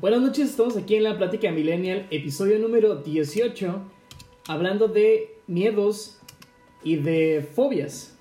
[0.00, 3.82] Buenas noches, estamos aquí en la Plática Millennial, episodio número 18,
[4.48, 6.18] hablando de miedos
[6.82, 8.16] y de fobias.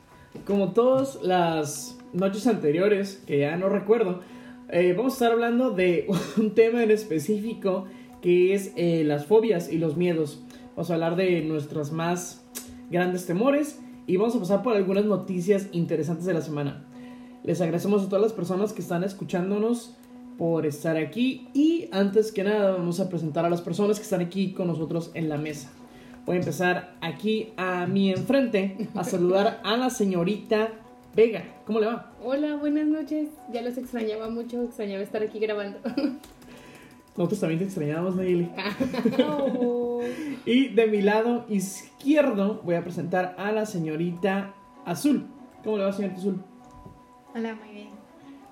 [0.45, 4.19] Como todas las noches anteriores, que ya no recuerdo,
[4.67, 6.05] eh, vamos a estar hablando de
[6.37, 7.85] un tema en específico
[8.21, 10.43] que es eh, las fobias y los miedos.
[10.75, 12.45] Vamos a hablar de nuestros más
[12.89, 16.85] grandes temores y vamos a pasar por algunas noticias interesantes de la semana.
[17.45, 19.95] Les agradecemos a todas las personas que están escuchándonos
[20.39, 24.21] por estar aquí y antes que nada vamos a presentar a las personas que están
[24.21, 25.69] aquí con nosotros en la mesa.
[26.25, 30.69] Voy a empezar aquí a mi enfrente a saludar a la señorita
[31.13, 31.43] Vega.
[31.65, 32.13] ¿Cómo le va?
[32.23, 33.27] Hola, buenas noches.
[33.51, 35.79] Ya los extrañaba mucho, extrañaba estar aquí grabando.
[37.17, 38.49] Nosotros también te extrañamos, Nayeli.
[40.45, 44.53] y de mi lado izquierdo voy a presentar a la señorita
[44.85, 45.25] Azul.
[45.65, 46.41] ¿Cómo le va, señorita Azul?
[47.35, 47.89] Hola, muy bien.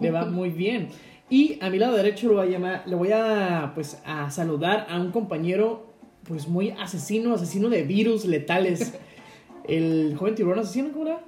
[0.01, 0.90] Le va muy bien.
[1.30, 4.88] Y a mi lado derecho lo voy a llamar, le voy a pues a saludar
[4.90, 5.88] a un compañero
[6.24, 8.93] pues muy asesino, asesino de virus letales.
[9.68, 11.20] El joven tiburón asesino, ¿cómo era?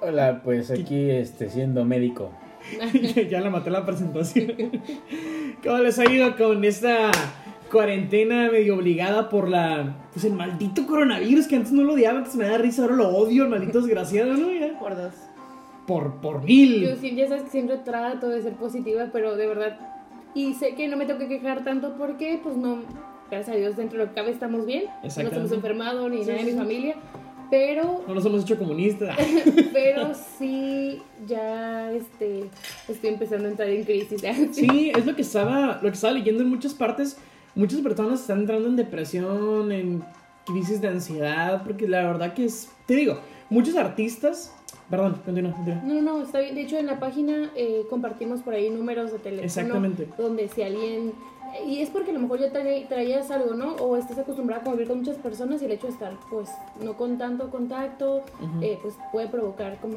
[0.00, 2.32] Hola, pues aquí este siendo médico.
[3.30, 4.52] ya la maté la presentación.
[5.62, 7.12] ¿Cómo les ha ido con esta
[7.70, 12.34] cuarentena medio obligada por la pues el maldito coronavirus que antes no lo odiaba, antes
[12.34, 14.52] me da risa, ahora lo odio, el maldito desgraciado, ¿no?
[14.52, 14.78] Ya.
[14.78, 15.14] Por dos.
[15.86, 16.82] Por, por mil.
[16.82, 19.78] Yo sí, ya sabes que siempre trato de ser positiva, pero de verdad.
[20.34, 22.82] Y sé que no me tengo que quejar tanto porque, pues no,
[23.30, 24.84] gracias a Dios, dentro de lo que cabe estamos bien.
[25.02, 26.96] No nos hemos enfermado ni nadie de mi familia.
[27.50, 28.02] Pero.
[28.08, 29.14] No nos hemos hecho comunistas.
[29.74, 32.48] pero sí, ya este,
[32.88, 34.22] estoy empezando a entrar en crisis.
[34.52, 37.18] sí, es lo que estaba, lo que estaba leyendo en muchas partes.
[37.54, 40.02] Muchas personas están entrando en depresión, en
[40.46, 42.70] crisis de ansiedad, porque la verdad que es.
[42.86, 43.18] Te digo,
[43.50, 44.54] muchos artistas
[44.92, 45.54] Perdón, continúa,
[45.84, 46.54] No, no, no, está bien.
[46.54, 49.46] De hecho, en la página eh, compartimos por ahí números de teléfono.
[49.46, 50.06] Exactamente.
[50.18, 51.14] Donde si alguien...
[51.66, 53.76] Y es porque a lo mejor ya traías algo, ¿no?
[53.76, 56.50] O estás acostumbrado a convivir con muchas personas y el hecho de estar, pues,
[56.84, 58.20] no con tanto contacto,
[58.60, 59.96] eh, pues puede provocar como...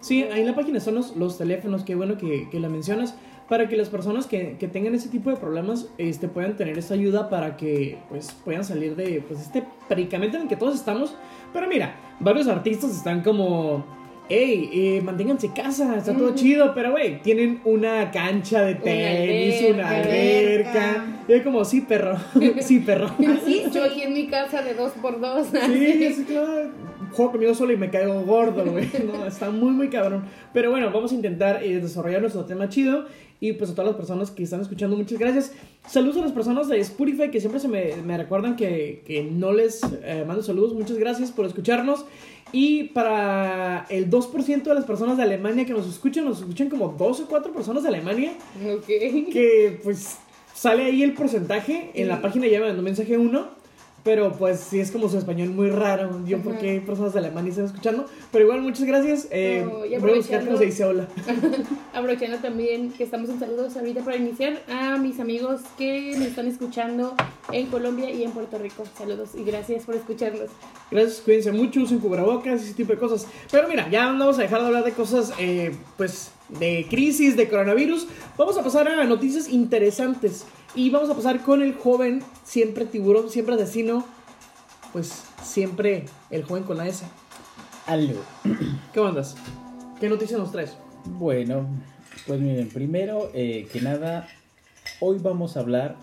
[0.00, 3.14] Sí, ahí en la página son los, los teléfonos, qué bueno que, que la mencionas
[3.48, 6.94] para que las personas que, que, tengan ese tipo de problemas este, puedan tener esa
[6.94, 11.14] ayuda para que pues, puedan salir de pues, este predicamento en el que todos estamos.
[11.52, 13.84] Pero mira, varios artistas están como,
[14.28, 19.90] hey, eh, manténganse casa, está todo chido, pero güey, tienen una cancha de tenis, una
[19.90, 21.06] alberca.
[21.28, 22.16] Y es como, sí, perro,
[22.60, 23.06] sí, perro.
[23.42, 25.48] Así, yo aquí en mi casa de dos por dos.
[25.66, 26.70] Sí, sí, claro.
[27.12, 28.88] Juego conmigo solo y me caigo gordo, güey.
[29.06, 30.24] No, está muy, muy cabrón.
[30.52, 33.06] Pero bueno, vamos a intentar eh, desarrollar nuestro tema chido.
[33.40, 35.52] Y pues a todas las personas que están escuchando, muchas gracias.
[35.86, 39.52] Saludos a las personas de Spotify que siempre se me, me recuerdan que, que, no
[39.52, 40.72] les eh, mando saludos.
[40.72, 42.06] Muchas gracias por escucharnos.
[42.52, 46.88] Y para el 2% de las personas de Alemania que nos escuchan, nos escuchan como
[46.88, 48.32] 2 o 4 personas de Alemania.
[48.74, 48.86] Ok.
[48.86, 50.18] Que pues
[50.54, 51.90] sale ahí el porcentaje.
[51.94, 53.55] En la página ya me mandó mensaje 1.
[54.06, 56.24] Pero pues sí es como su español muy raro.
[56.24, 58.06] Yo porque hay personas de Alemania están escuchando.
[58.30, 59.26] Pero igual, muchas gracias.
[59.32, 61.08] Eh, voy a buscar cómo se dice hola.
[61.92, 66.46] aprovechando también que estamos en saludos ahorita para iniciar a mis amigos que me están
[66.46, 67.16] escuchando
[67.50, 68.84] en Colombia y en Puerto Rico.
[68.96, 70.50] Saludos y gracias por escucharnos.
[70.88, 73.26] Gracias, cuídense mucho, usen cubrebocas y ese tipo de cosas.
[73.50, 76.30] Pero mira, ya vamos a dejar de hablar de cosas, eh, pues,
[76.60, 78.06] de crisis, de coronavirus.
[78.38, 80.46] Vamos a pasar a noticias interesantes.
[80.76, 84.04] Y vamos a pasar con el joven, siempre tiburón, siempre asesino.
[84.92, 87.06] Pues siempre el joven con la S.
[87.86, 88.20] Aló.
[88.92, 89.36] ¿Qué mandas?
[89.98, 90.76] ¿Qué noticias nos traes?
[91.06, 91.66] Bueno,
[92.26, 94.28] pues miren, primero eh, que nada,
[95.00, 95.96] hoy vamos a hablar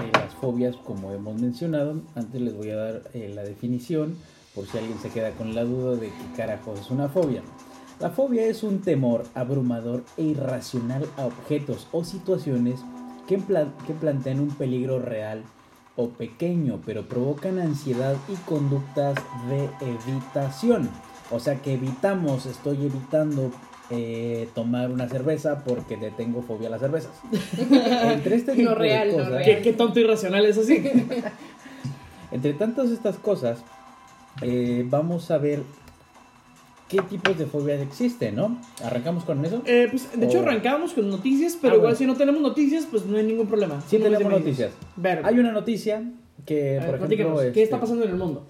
[0.00, 2.00] de las fobias como hemos mencionado.
[2.14, 4.16] Antes les voy a dar eh, la definición
[4.54, 7.42] por si alguien se queda con la duda de qué carajo es una fobia.
[7.98, 12.78] La fobia es un temor abrumador e irracional a objetos o situaciones
[13.26, 15.42] que, plantean un peligro real
[15.96, 19.16] o pequeño, pero provocan ansiedad y conductas
[19.48, 20.90] de evitación.
[21.30, 23.50] O sea que evitamos, estoy evitando
[23.90, 27.12] eh, tomar una cerveza porque le tengo fobia a las cervezas.
[28.12, 30.84] Entre este tipo real, de cosas, ¿Qué, tonto irracional es así.
[32.30, 33.60] Entre tantas estas cosas,
[34.42, 35.62] eh, vamos a ver
[36.88, 38.60] qué tipos de fobias existen, ¿no?
[38.84, 39.62] ¿Arrancamos con eso?
[39.66, 43.04] Eh, pues, de hecho, arrancamos con noticias, pero ah, igual si no tenemos noticias, pues
[43.06, 43.80] no hay ningún problema.
[43.82, 44.72] Sí tenemos noticias.
[45.22, 46.02] Hay una noticia
[46.44, 47.36] que, por ejemplo...
[47.52, 48.46] ¿Qué está este, pasando en el mundo?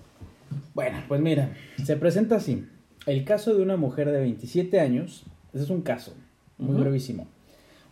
[0.74, 2.66] Bueno, pues mira, se presenta así.
[3.06, 5.24] El caso de una mujer de 27 años,
[5.54, 6.12] ese es un caso,
[6.58, 7.28] muy brevísimo.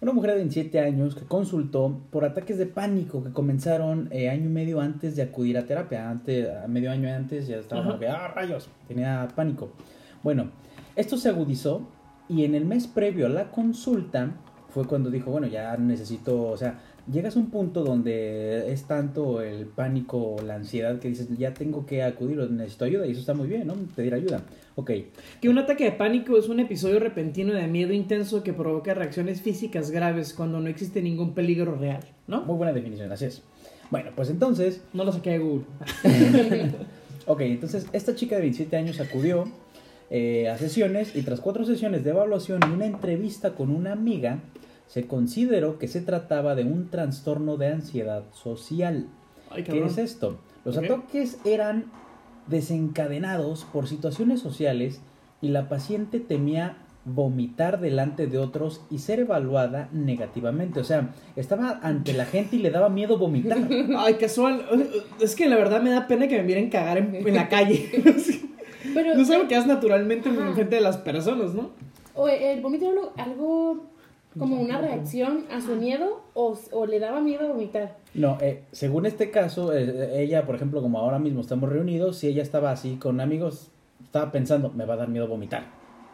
[0.00, 4.46] Una mujer de 27 años que consultó por ataques de pánico que comenzaron eh, año
[4.46, 6.10] y medio antes de acudir a terapia.
[6.10, 9.72] Antes, medio año antes ya estaba como que, ah, rayos, tenía pánico.
[10.24, 10.48] Bueno,
[10.96, 11.86] esto se agudizó
[12.30, 14.30] y en el mes previo a la consulta
[14.70, 16.80] fue cuando dijo, bueno, ya necesito, o sea,
[17.12, 21.84] llegas a un punto donde es tanto el pánico, la ansiedad que dices, ya tengo
[21.84, 23.74] que acudir, necesito ayuda y eso está muy bien, ¿no?
[23.94, 24.40] Pedir ayuda.
[24.76, 24.90] Ok.
[25.42, 29.42] Que un ataque de pánico es un episodio repentino de miedo intenso que provoca reacciones
[29.42, 32.40] físicas graves cuando no existe ningún peligro real, ¿no?
[32.46, 33.42] Muy buena definición, así es.
[33.90, 34.80] Bueno, pues entonces...
[34.94, 35.66] No lo saqué de Google.
[37.26, 39.44] ok, entonces esta chica de 27 años acudió
[40.10, 44.40] eh, a sesiones y tras cuatro sesiones de evaluación y una entrevista con una amiga,
[44.86, 49.08] se consideró que se trataba de un trastorno de ansiedad social.
[49.54, 50.38] ¿Qué es esto?
[50.64, 51.86] Los ataques eran
[52.46, 55.00] desencadenados por situaciones sociales
[55.40, 60.80] y la paciente temía vomitar delante de otros y ser evaluada negativamente.
[60.80, 63.58] O sea, estaba ante la gente y le daba miedo vomitar.
[63.98, 64.64] Ay, casual.
[65.20, 67.90] Es que la verdad me da pena que me miren cagar en, la calle.
[68.94, 71.70] Pero, no sé lo que haces naturalmente en frente de las personas, ¿no?
[72.14, 73.84] O el vómito algo
[74.38, 76.56] como una reacción a su miedo o,
[76.86, 77.96] le daba miedo vomitar.
[78.14, 82.28] No, eh, según este caso, eh, ella, por ejemplo, como ahora mismo estamos reunidos, si
[82.28, 83.70] ella estaba así con amigos,
[84.02, 85.66] estaba pensando, me va a dar miedo vomitar.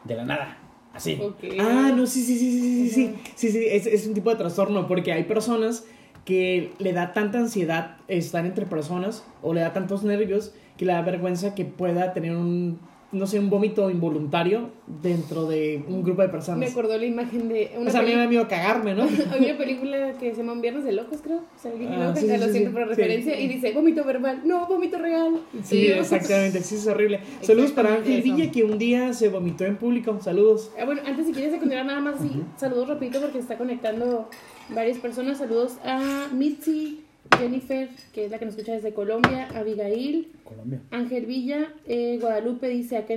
[0.05, 0.59] De la nada.
[0.93, 1.21] Así.
[1.59, 4.37] Ah, no, sí, sí, sí, sí, sí, sí, sí, sí, es, es un tipo de
[4.37, 5.85] trastorno porque hay personas
[6.25, 10.95] que le da tanta ansiedad estar entre personas o le da tantos nervios que le
[10.95, 12.81] da vergüenza que pueda tener un
[13.13, 16.61] no sé, un vómito involuntario dentro de un grupo de personas.
[16.61, 17.73] Me acordó la imagen de...
[17.77, 19.03] Una o sea, a mí me miedo cagarme, ¿no?
[19.33, 21.39] Hay una película que se llama Un Viernes de Locos, creo.
[21.39, 23.39] O sea, ah, sí, lo siento por referencia.
[23.39, 24.43] Y dice, vómito verbal.
[24.45, 25.41] No, vómito real.
[25.65, 26.63] Sí, exactamente.
[26.63, 27.21] Sí, es horrible.
[27.43, 30.17] Saludos para Ángel Villa, que un día se vomitó en público.
[30.23, 30.71] Saludos.
[30.81, 32.15] Ah, bueno, antes si quieres continuar nada más.
[32.57, 34.31] Saludos rapidito porque está conectando
[34.69, 35.37] varias personas.
[35.37, 40.81] Saludos a Mitzi Jennifer, que es la que nos escucha desde Colombia, Abigail, Colombia.
[40.91, 43.15] Ángel Villa, eh, Guadalupe dice, acá,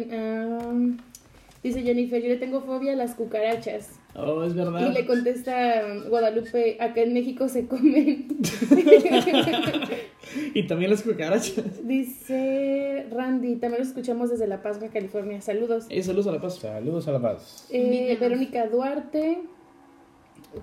[1.63, 3.99] dice Jennifer, yo le tengo fobia a las cucarachas.
[4.15, 4.89] Oh, es verdad.
[4.89, 8.27] Y le contesta Guadalupe, acá en México se comen.
[10.53, 11.85] y también las cucarachas.
[11.87, 15.41] Dice Randy, también los escuchamos desde La Paz, California.
[15.41, 15.85] Saludos.
[15.89, 16.59] Eh, saludos a La Paz.
[16.59, 17.67] Saludos a La Paz.
[17.71, 19.41] Eh, Verónica Duarte.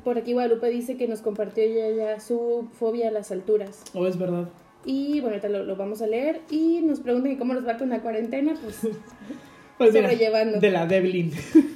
[0.04, 3.82] Por aquí Guadalupe dice que nos compartió ya, su fobia a las alturas.
[3.94, 4.48] Oh, es verdad.
[4.84, 6.40] Y bueno, ahorita lo, vamos a leer.
[6.50, 8.54] Y nos preguntan cómo nos va con la cuarentena.
[8.62, 8.81] Pues,
[9.78, 10.60] pues sobrellevando.
[10.60, 11.32] de la Devlin.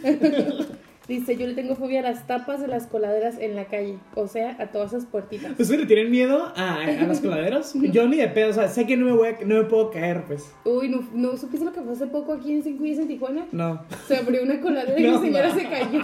[1.06, 3.98] Dice, yo le tengo fobia a las tapas de las coladeras en la calle.
[4.14, 5.50] O sea, a todas esas puertitas.
[5.58, 7.74] ¿Ustedes le tienen miedo a, a las coladeras?
[7.92, 9.90] yo ni de pedo, o sea, sé que no me, voy a, no me puedo
[9.90, 10.50] caer, pues.
[10.64, 13.46] Uy, ¿no, ¿no supiste lo que pasó hace poco aquí en Cinco en Tijuana?
[13.52, 13.82] No.
[14.08, 16.00] Se abrió una coladera y la señora se cayó.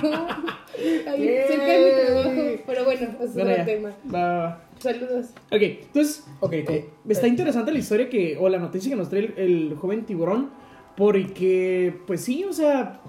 [1.09, 2.63] Ahí cerca de mi trabajo.
[2.67, 3.91] Pero bueno, eso es otro tema.
[4.13, 4.65] Va, va, va.
[4.81, 5.27] Saludos.
[5.51, 9.33] Ok, entonces, okay, eh, está interesante la historia que, o la noticia que nos trae
[9.37, 10.51] el joven tiburón,
[10.97, 13.01] porque, pues sí, o sea,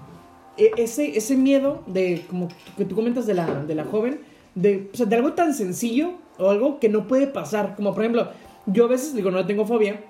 [0.56, 4.20] ese, ese miedo de, como que tú comentas de la, de la joven,
[4.54, 7.74] de, de algo tan sencillo o algo que no puede pasar.
[7.76, 8.28] Como por ejemplo,
[8.66, 10.00] yo a veces digo, no tengo fobia,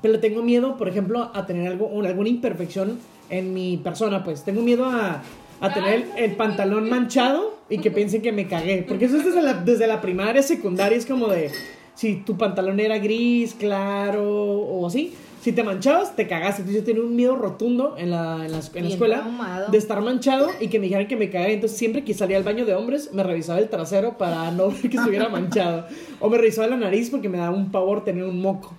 [0.00, 2.98] pero tengo miedo, por ejemplo, a tener algo, alguna imperfección
[3.30, 5.22] en mi persona, pues tengo miedo a,
[5.60, 8.84] a tener el, pantalón manchado y que piensen que me cagué.
[8.86, 11.50] Porque eso es desde la, desde la primaria, secundaria, es como de
[11.94, 16.62] si tu pantalón era gris, claro o así si te manchabas, te cagaste.
[16.62, 20.00] Entonces yo tenía un miedo rotundo en la, en la, en la escuela de estar
[20.00, 21.54] manchado y que me dijeran que me cagué.
[21.54, 24.88] Entonces siempre que salía al baño de hombres, me revisaba el trasero para no ver
[24.88, 25.86] que estuviera manchado.
[26.20, 28.72] O me revisaba la nariz porque me daba un pavor tener un moco.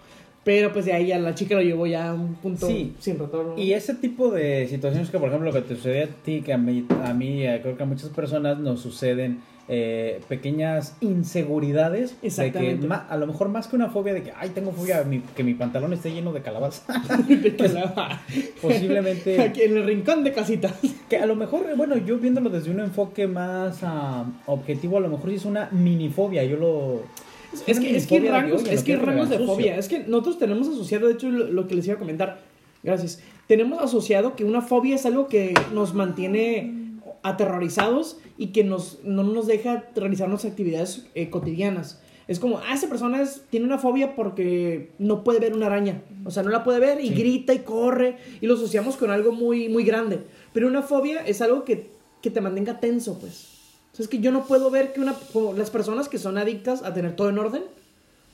[0.44, 2.68] Pero pues de ahí a la chica lo llevó ya a un punto
[3.00, 3.58] sin retorno.
[3.58, 6.54] Y ese tipo de situaciones que, por ejemplo, lo que te sucede a ti, que
[6.54, 12.18] a mí, a mí creo que a muchas personas nos suceden eh, pequeñas inseguridades.
[12.22, 15.44] De que a lo mejor más que una fobia de que, ay, tengo fobia que
[15.44, 16.84] mi pantalón esté lleno de calabaza.
[18.62, 19.42] Posiblemente.
[19.42, 20.74] Aquí en el rincón de casitas.
[21.10, 25.10] Que a lo mejor, bueno, yo viéndolo desde un enfoque más ah, objetivo, a lo
[25.10, 26.44] mejor sí es una minifobia.
[26.44, 27.04] Yo lo.
[27.67, 29.77] Es, que, es que hay rangos, es que rangos de fobia.
[29.77, 32.41] Es que nosotros tenemos asociado, de hecho, lo que les iba a comentar.
[32.83, 33.22] Gracias.
[33.48, 36.83] Tenemos asociado que una fobia es algo que nos mantiene
[37.24, 42.01] aterrorizados y que nos, no nos deja realizar nuestras actividades eh, cotidianas.
[42.27, 46.01] Es como, ah, esa persona tiene una fobia porque no puede ver una araña.
[46.24, 49.31] O sea, no la puede ver y grita y corre y lo asociamos con algo
[49.31, 50.22] muy, muy grande.
[50.53, 51.89] Pero una fobia es algo que,
[52.22, 53.52] que te mantenga tenso, pues.
[53.94, 55.16] O sea, es que yo no puedo ver que una,
[55.56, 57.64] las personas que son adictas a tener todo en orden,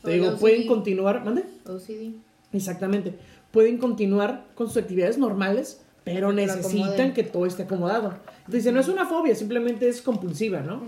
[0.03, 1.43] te digo, pueden continuar, ¿mande?
[1.65, 2.13] OCD.
[2.53, 3.15] Exactamente.
[3.51, 5.81] Pueden continuar con sus actividades normales,
[6.13, 8.13] pero necesitan que todo esté acomodado.
[8.47, 10.81] Dice, no es una fobia, simplemente es compulsiva, ¿no?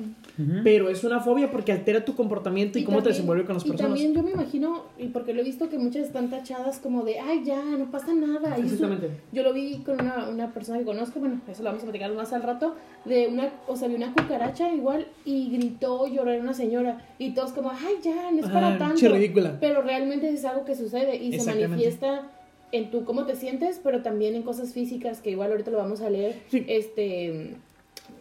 [0.64, 4.00] Pero es una fobia porque altera tu comportamiento y, cómo te desenvuelves con las personas.
[4.00, 7.04] Y también yo me imagino, y porque lo he visto que muchas están tachadas como
[7.04, 8.58] de, ay, ya, no pasa nada.
[8.58, 9.12] Exactamente.
[9.32, 12.12] yo lo vi con una, una, persona que conozco, bueno, eso lo vamos a platicar
[12.14, 12.76] más al rato,
[13.06, 17.52] de una, o sea, de una cucaracha igual y gritó, lloró una señora y todos
[17.52, 19.08] como, ay, ya, no es para tanto.
[19.10, 19.58] ridícula.
[19.60, 22.24] Pero realmente es algo que sucede y se manifiesta
[22.72, 26.02] en tu cómo te sientes, pero también en cosas físicas que igual ahorita lo vamos
[26.02, 26.42] a leer.
[26.52, 27.56] Este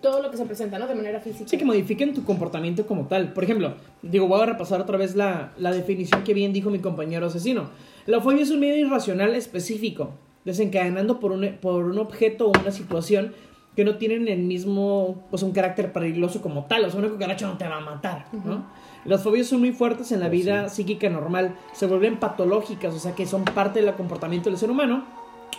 [0.00, 0.86] todo lo que se presenta, ¿no?
[0.86, 1.48] De manera física.
[1.48, 3.32] Sí, que modifiquen tu comportamiento como tal.
[3.32, 6.78] Por ejemplo, digo, voy a repasar otra vez la, la definición que bien dijo mi
[6.78, 7.70] compañero asesino.
[8.06, 10.12] La fobia es un miedo irracional específico,
[10.44, 13.34] desencadenando por un, por un objeto o una situación
[13.76, 16.84] que no tienen el mismo, pues un carácter peligroso como tal.
[16.84, 18.66] O sea, una cucaracha no te va a matar, ¿no?
[19.04, 23.14] Las fobias son muy fuertes en la vida psíquica normal, se vuelven patológicas, o sea
[23.14, 25.04] que son parte del comportamiento del ser humano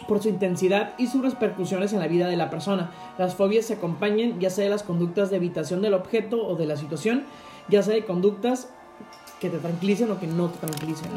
[0.07, 2.91] por su intensidad y sus repercusiones en la vida de la persona.
[3.17, 6.65] Las fobias se acompañan ya sea de las conductas de evitación del objeto o de
[6.65, 7.23] la situación,
[7.67, 8.69] ya sea de conductas
[9.39, 11.09] que te tranquilicen o que no te tranquilicen.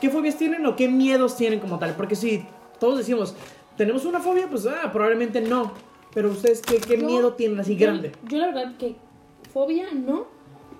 [0.00, 1.94] ¿Qué fobias tienen o qué miedos tienen como tal?
[1.94, 2.44] Porque si
[2.78, 3.36] todos decimos,
[3.76, 5.72] tenemos una fobia, pues ah, probablemente no.
[6.12, 8.12] Pero ustedes, ¿qué, qué miedo tienen así grande?
[8.26, 8.96] Yo la verdad que
[9.52, 10.26] fobia no,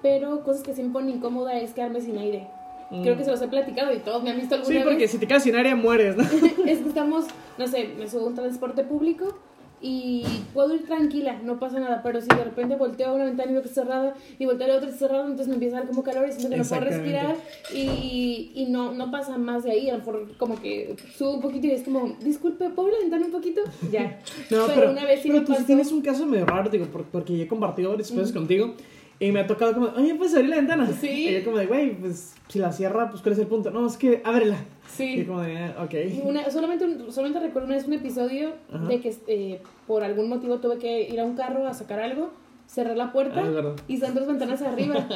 [0.02, 2.47] pero cosas que se me ponen incómoda es quedarme sin aire.
[2.90, 3.25] Creo que mm.
[3.25, 5.45] se los he platicado y todos me han visto alguna Sí, porque si te quedas
[5.45, 6.25] sin aire mueres, ¿no?
[6.66, 7.26] es que estamos,
[7.57, 9.38] no sé, me subo a un transporte público
[9.83, 13.50] y puedo ir tranquila, no pasa nada, pero si de repente volteo a una ventana
[13.50, 15.76] y veo que está cerrada y volteo a otra y está cerrada, entonces me empieza
[15.76, 17.37] a dar como calor y siento que no puedo respirar
[17.73, 21.40] y, y no, no pasa más de ahí, a lo mejor como que subo un
[21.40, 23.62] poquito y es como, disculpe, ¿puedo ventana un poquito?
[23.90, 24.19] Ya.
[24.50, 27.45] no, pero, una vez sí pero tú tienes un caso medio raro, digo, porque ya
[27.45, 28.75] he compartido varias veces contigo
[29.20, 30.90] y me ha tocado como, oye, pues abrir la ventana.
[30.98, 31.28] Sí.
[31.28, 33.70] Y yo como de, güey, pues si la cierra, pues ¿cuál es el punto?
[33.70, 34.56] No, es que ábrela.
[34.88, 35.20] Sí.
[35.20, 36.24] Y como de, ah, ok.
[36.24, 38.54] Una, solamente, solamente recuerdo una vez un episodio
[38.88, 42.30] de que eh, por algún motivo tuve que ir a un carro a sacar algo,
[42.66, 45.06] cerrar la puerta ah, y están dos ventanas arriba.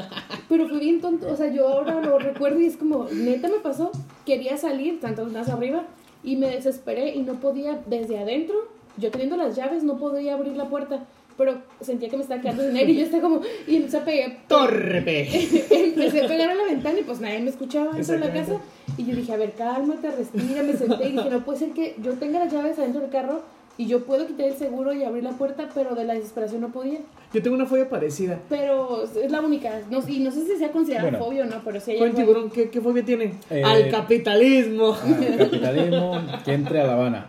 [0.51, 3.61] Pero fue bien tonto, o sea, yo ahora lo recuerdo y es como, neta me
[3.61, 3.91] pasó,
[4.27, 5.85] quería salir, tantas ventanas arriba,
[6.23, 8.57] y me desesperé y no podía desde adentro,
[8.99, 11.07] yo teniendo las llaves, no podía abrir la puerta
[11.37, 14.05] pero sentía que me estaba quedando sin aire y yo estaba como, y empecé a
[14.05, 14.37] pegar.
[14.49, 15.29] ¡Torpe!
[15.71, 18.61] empecé a pegar a la ventana y pues nadie me escuchaba dentro de la casa.
[18.97, 21.97] Y yo dije, a ver, cálmate, respira, me senté y dije, no puede ser que
[22.03, 23.43] yo tenga las llaves adentro del carro
[23.77, 26.71] y yo puedo quitar el seguro y abrir la puerta, pero de la desesperación no
[26.71, 27.01] podía.
[27.33, 28.39] Yo tengo una fobia parecida.
[28.49, 29.81] Pero es la única.
[29.91, 32.13] No, y no sé si sea considerada fobia o no, pero sí hay.
[32.13, 33.35] tiburón qué, qué fobia tiene?
[33.51, 34.95] Eh, al capitalismo.
[34.95, 37.27] Al capitalismo que entre a La Habana.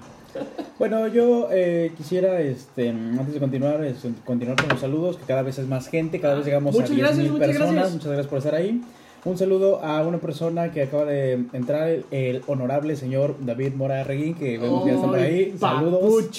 [0.78, 3.82] Bueno, yo eh, quisiera, este, antes de continuar,
[4.26, 7.38] continuar con los saludos, que cada vez es más gente, cada vez llegamos a 10.000
[7.40, 7.94] personas.
[7.94, 8.82] Muchas gracias por estar ahí.
[9.26, 14.36] Un saludo a una persona que acaba de entrar, el, honorable señor David Mora Reguín,
[14.36, 15.56] que vemos que ya está por ahí.
[15.60, 16.30] Saludos.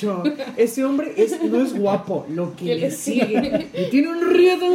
[0.56, 3.70] Ese hombre es, no es guapo, lo que le sigue.
[3.74, 4.66] y tiene un riedo.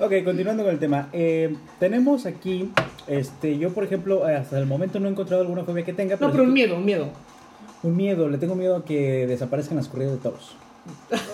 [0.00, 1.08] ok, continuando con el tema.
[1.12, 2.72] Eh, tenemos aquí
[3.10, 6.16] este, yo, por ejemplo, hasta el momento no he encontrado alguna fobia que tenga.
[6.16, 7.08] no, pero un miedo, un miedo.
[7.82, 10.54] Un miedo, le tengo miedo a que desaparezcan las corridas de toros.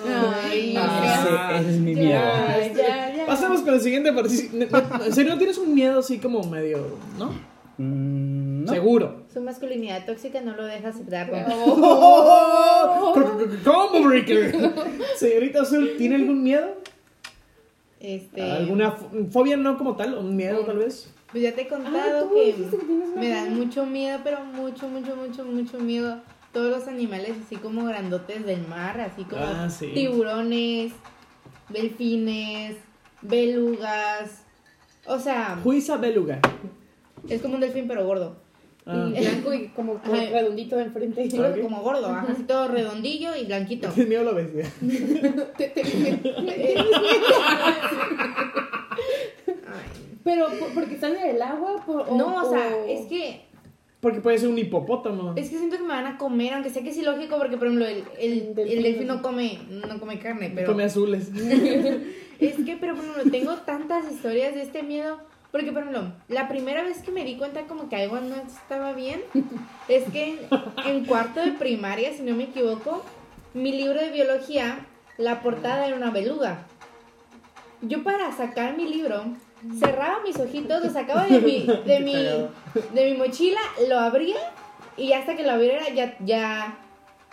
[0.08, 2.22] Ay, ese, es mi miedo.
[3.26, 7.32] Pasamos con el siguiente ¿En serio no tienes un miedo así como medio, no?
[7.78, 9.26] Mm, Seguro.
[9.32, 11.30] Su masculinidad tóxica no lo deja aceptar.
[11.46, 13.12] Oh,
[13.64, 14.72] Combo breaker.
[15.16, 16.68] Señorita Azul, ¿tiene algún miedo?
[18.00, 18.40] Este...
[18.40, 18.92] ¿Alguna
[19.30, 20.14] fobia no como tal?
[20.14, 21.12] ¿Un miedo tal vez?
[21.30, 22.54] Pues ya te he contado ah, que,
[23.18, 26.20] me dan mucho miedo, pero mucho, mucho, mucho, mucho miedo
[26.52, 30.92] todos los animales así como grandotes del mar, así como ah, tiburones,
[31.68, 32.76] delfines,
[33.20, 34.44] belugas.
[35.06, 35.58] O sea.
[35.62, 36.40] Juiza beluga.
[37.28, 38.36] Es como un delfín pero gordo.
[38.86, 39.10] Ah.
[39.10, 41.28] blanco y como, redondito de enfrente.
[41.60, 43.88] Como gordo, así todo redondillo y blanquito.
[43.96, 44.48] Lo ves.
[50.26, 51.84] Pero porque están en el agua.
[51.86, 53.42] no, o, sea, es que.
[54.00, 55.34] Porque puede ser un hipopótamo.
[55.36, 57.68] Es que siento que me van a comer, aunque sé que es ilógico, porque por
[57.68, 60.72] ejemplo el, el, delfín, no come, no come carne, pero.
[60.72, 61.28] Come azules.
[62.40, 65.16] es que, pero por ejemplo, tengo tantas historias de este miedo.
[65.52, 68.94] Porque, por ejemplo, la primera vez que me di cuenta como que algo no estaba
[68.94, 69.20] bien,
[69.88, 70.40] es que
[70.86, 73.04] en cuarto de primaria, si no me equivoco,
[73.54, 74.84] mi libro de biología,
[75.18, 76.66] la portada era una beluga.
[77.80, 79.24] Yo para sacar mi libro
[79.78, 84.36] cerraba mis ojitos, lo sacaba de mi, de mi, de mi mochila, lo abría
[84.96, 86.78] y hasta que lo abriera ya, ya,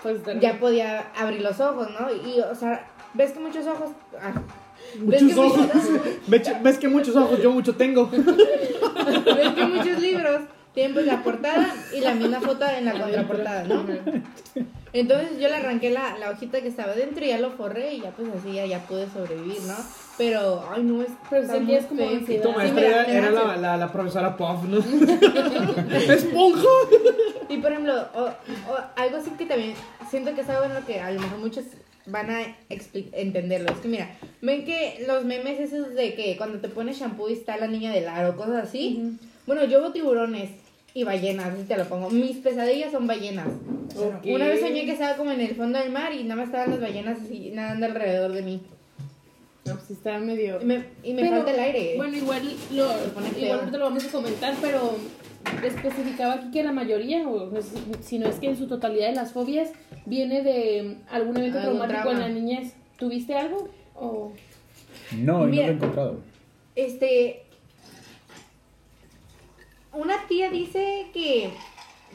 [0.01, 2.08] pues, ya podía abrir los ojos, ¿no?
[2.12, 3.92] Y, o sea, ves que muchos ojos...
[4.22, 4.34] Ah,
[5.00, 5.68] muchos ojos.
[6.27, 8.08] ¿Ves, que muchos ojos, yo mucho tengo.
[8.12, 10.42] ves que muchos libros
[10.74, 13.86] tienen pues la portada y la misma foto en la contraportada, ¿no?
[14.94, 18.01] Entonces yo le arranqué la, la hojita que estaba dentro y ya lo forré y
[18.01, 19.75] ya pues así ya, ya pude sobrevivir, ¿no?
[20.18, 21.10] Pero, ay, no es.
[21.30, 22.44] Pero sentías como ansiedad.
[22.44, 24.77] Tu maestra era, la, la, la, profesora Puff, ¿no?
[26.13, 26.68] ¡Esponja!
[27.50, 28.30] Y por ejemplo, o,
[28.96, 29.74] algo así que también
[30.12, 31.65] siento que es algo en lo que a lo mejor muchos
[32.06, 32.42] van a
[33.13, 33.72] entenderlo.
[33.72, 37.34] Es que mira, ven que los memes esos de que cuando te pones shampoo y
[37.34, 39.18] está la niña del aro, cosas así.
[39.48, 40.51] Bueno, yo veo tiburones
[40.94, 42.10] y ballenas, así te lo pongo.
[42.10, 43.48] Mis pesadillas son ballenas.
[44.26, 46.72] Una vez soñé que estaba como en el fondo del mar y nada más estaban
[46.72, 48.62] las ballenas así nadando alrededor de mí.
[49.66, 50.62] No, pues está medio...
[50.62, 51.94] Y me, y me falta el aire.
[51.96, 52.92] Bueno, igual lo,
[53.40, 54.98] igual te lo vamos a comentar, pero
[55.64, 57.50] especificaba aquí que la mayoría, o
[58.02, 59.72] si no es que en su totalidad de las fobias,
[60.06, 62.74] viene de algún evento traumático en la niñez.
[62.98, 63.70] ¿Tuviste algo?
[63.96, 64.34] O...
[65.18, 66.20] No, no lo he encontrado.
[66.76, 67.43] Este.
[69.94, 71.52] Una tía dice que,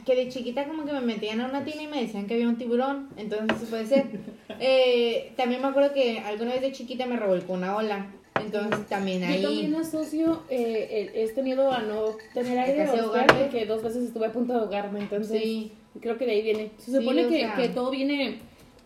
[0.05, 2.49] que de chiquita como que me metían a una tina y me decían que había
[2.49, 4.07] un tiburón, entonces eso puede ser.
[4.61, 8.07] Eh, también me acuerdo que alguna vez de chiquita me revolcó una ola.
[8.41, 9.41] Entonces también ahí...
[9.41, 14.27] Yo también asocio eh, este miedo a no tener aire o que dos veces estuve
[14.27, 15.71] a punto de ahogarme, entonces sí.
[16.01, 16.73] creo que de ahí viene.
[16.79, 18.39] Se supone que, que, todo viene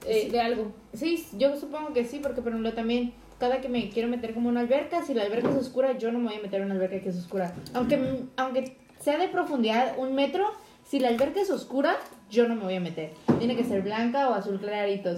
[0.07, 0.73] eh, de algo.
[0.93, 4.49] Sí, yo supongo que sí, porque por ejemplo también cada que me quiero meter como
[4.49, 6.75] una alberca, si la alberca es oscura, yo no me voy a meter en una
[6.75, 7.53] alberca que es oscura.
[7.75, 7.99] Aunque,
[8.37, 10.51] aunque sea de profundidad un metro,
[10.89, 11.97] si la alberca es oscura,
[12.31, 13.11] yo no me voy a meter.
[13.39, 15.11] Tiene que ser blanca o azul clarito.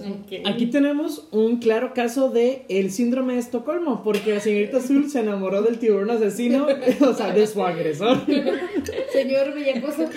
[0.45, 5.19] Aquí tenemos un claro caso de el síndrome de Estocolmo, porque la señorita Azul se
[5.19, 6.67] enamoró del tiburón asesino,
[7.01, 8.25] o sea, de su agresor.
[9.11, 10.09] Señor Villacosa,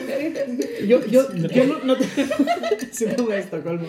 [0.86, 2.34] yo, yo, yo no, no tengo
[2.92, 3.88] síndrome de Estocolmo.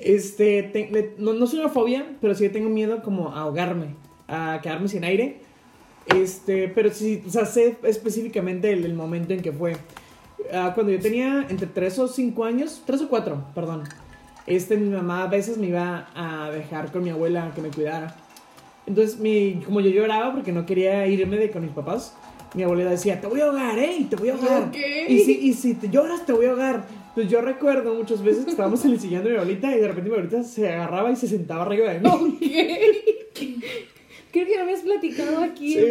[0.00, 3.96] Este, no, no soy una fobia, pero sí tengo miedo como a ahogarme,
[4.28, 5.40] a quedarme sin aire.
[6.16, 9.76] Este, pero sí, o sea, sé específicamente el momento en que fue.
[10.52, 13.84] Ah, cuando yo tenía entre 3 o 5 años, 3 o 4, perdón,
[14.46, 18.16] este, mi mamá a veces me iba a dejar con mi abuela que me cuidara.
[18.86, 22.14] Entonces, mi, como yo lloraba porque no quería irme de con mis papás,
[22.54, 24.06] mi abuela decía, te voy a ahogar, ¿eh?
[24.08, 24.72] Te voy a ahogar.
[24.74, 26.84] Y, si, y si te lloras, te voy a ahogar.
[27.08, 29.86] Entonces yo recuerdo muchas veces que estábamos en el sillón de mi abuelita y de
[29.86, 32.38] repente mi abuelita se agarraba y se sentaba arriba de mí.
[34.32, 35.74] Creo que lo habías platicado aquí.
[35.74, 35.82] Sí,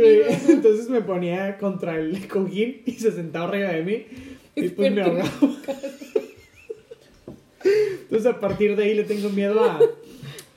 [0.49, 4.05] entonces me ponía contra el cojín y se sentaba arriba de mí.
[4.55, 5.29] Y pues me ahogaba.
[8.01, 9.79] Entonces a partir de ahí le tengo miedo a,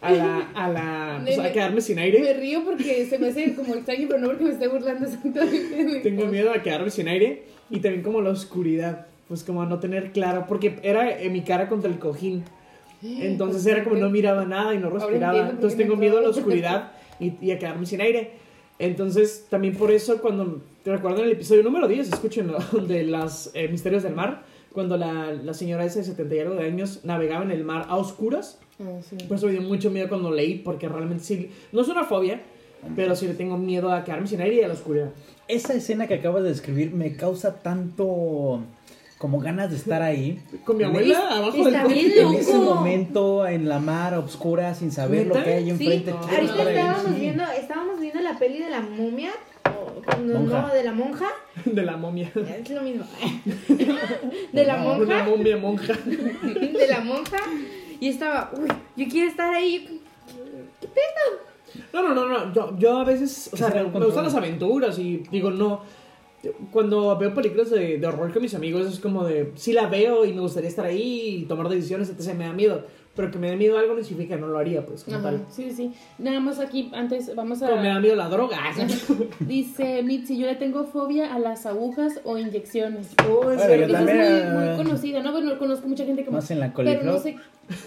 [0.00, 2.20] a la, a la, pues, a quedarme sin aire.
[2.20, 5.06] Me río porque se me hace como extraño, pero no porque me esté burlando
[6.02, 9.80] Tengo miedo a quedarme sin aire y también como la oscuridad, pues como a no
[9.80, 12.44] tener claro, porque era en mi cara contra el cojín.
[13.02, 15.50] Entonces era como no miraba nada y no respiraba.
[15.50, 18.32] Entonces tengo miedo a la oscuridad y, y a quedarme sin aire.
[18.78, 22.52] Entonces, también por eso, cuando te recuerdo el episodio número 10, escuchen
[22.88, 26.54] de los eh, misterios del mar, cuando la, la señora esa de 70 y algo
[26.54, 28.58] de años navegaba en el mar a oscuras.
[28.80, 29.16] Oh, sí.
[29.28, 32.40] Por eso me dio mucho miedo cuando leí, porque realmente sí, no es una fobia,
[32.96, 35.10] pero sí le tengo miedo a quedarme sin aire y a la oscuridad.
[35.46, 38.60] Esa escena que acabas de describir me causa tanto
[39.22, 40.42] como ganas de estar ahí.
[40.64, 45.34] Con mi abuela abajo del En ese momento en la mar oscura sin saber lo
[45.34, 46.10] que hay enfrente.
[46.10, 49.30] Sí, ahorita estábamos viendo, estábamos viendo la peli de la momia.
[50.24, 51.28] No, de la monja.
[51.64, 52.32] De la momia.
[52.34, 53.04] Es lo mismo.
[54.52, 55.02] de la monja.
[55.02, 55.92] Una momia monja.
[56.04, 57.38] de la monja.
[58.00, 60.00] Y estaba, uy, yo quiero estar ahí.
[60.80, 61.84] ¿Qué pedo?
[61.92, 62.52] No, no, no, no.
[62.52, 66.01] Yo, yo a veces, o sea, me gustan las aventuras y digo, no
[66.70, 70.24] cuando veo películas de, de, horror con mis amigos es como de, sí la veo
[70.24, 72.84] y me gustaría estar ahí y tomar decisiones, entonces me da miedo.
[73.14, 75.44] Pero que me dé miedo algo no significa que no lo haría, pues, como tal.
[75.50, 75.92] Sí, sí.
[76.18, 77.68] Nada más aquí, antes, vamos a...
[77.68, 78.58] Como me da miedo la droga.
[79.40, 83.08] Dice Mitzi, yo le tengo fobia a las agujas o inyecciones.
[83.28, 85.32] Oh, es, es muy, muy, conocida, ¿no?
[85.32, 86.30] Bueno, conozco mucha gente que...
[86.30, 87.00] Más en la coliflor.
[87.00, 87.36] Pero no sé...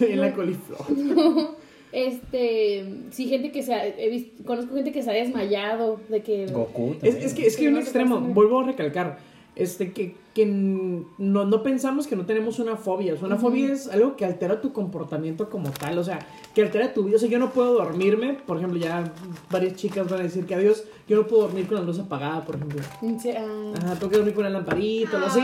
[0.12, 0.78] en la coliflor.
[0.96, 1.55] No.
[1.96, 6.20] Este, sí, gente que se ha, he visto, conozco gente que se ha desmayado, de
[6.20, 6.44] que...
[6.44, 6.96] Goku.
[7.00, 9.18] Es, es, que, es que un extremo, vuelvo a recalcar,
[9.54, 13.14] este, que, que no, no pensamos que no tenemos una fobia.
[13.14, 15.98] O sea, una fobia es algo que altera tu comportamiento como tal.
[15.98, 16.18] O sea,
[16.54, 17.16] que altera tu vida.
[17.16, 18.34] O sea, yo no puedo dormirme.
[18.34, 19.10] Por ejemplo, ya
[19.50, 20.84] varias chicas van a decir que adiós.
[21.08, 22.82] Yo no puedo dormir con la luz apagada, por ejemplo.
[23.18, 23.74] Sí, uh...
[23.74, 25.40] Ajá, tengo que dormir con la lamparita, o así.